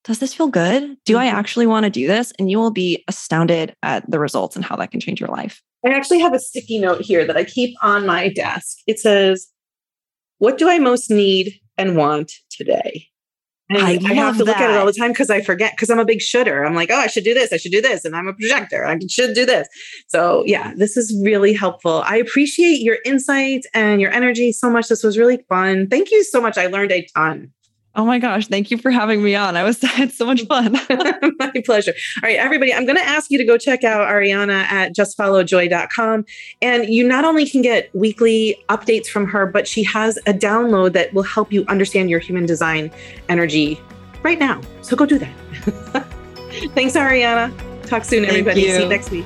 [0.09, 0.97] does this feel good?
[1.05, 1.35] Do I mm-hmm.
[1.35, 2.33] actually want to do this?
[2.39, 5.61] And you will be astounded at the results and how that can change your life.
[5.85, 8.79] I actually have a sticky note here that I keep on my desk.
[8.87, 9.47] It says,
[10.39, 13.05] What do I most need and want today?
[13.71, 15.91] I, I, have to love look at it all the time because I forget because
[15.91, 16.65] I'm a big shooter.
[16.65, 17.53] I'm like, oh, I should do this.
[17.53, 18.03] I should do this.
[18.03, 18.83] And I'm a projector.
[18.83, 19.67] I should do this.
[20.07, 22.01] So, yeah, this is really helpful.
[22.03, 24.87] I appreciate your insights and your energy so much.
[24.87, 25.87] This was really fun.
[25.87, 26.57] Thank you so much.
[26.57, 27.51] I learned a ton.
[27.99, 29.57] Oh my gosh, thank you for having me on.
[29.57, 30.71] I was had so much fun.
[31.37, 31.91] My pleasure.
[32.23, 36.23] All right, everybody, I'm going to ask you to go check out Ariana at justfollowjoy.com.
[36.61, 40.93] And you not only can get weekly updates from her, but she has a download
[40.93, 42.89] that will help you understand your human design
[43.27, 43.81] energy
[44.23, 44.61] right now.
[44.81, 46.05] So go do that.
[46.73, 47.53] Thanks, Ariana.
[47.85, 48.61] Talk soon, everybody.
[48.61, 49.25] See you next week.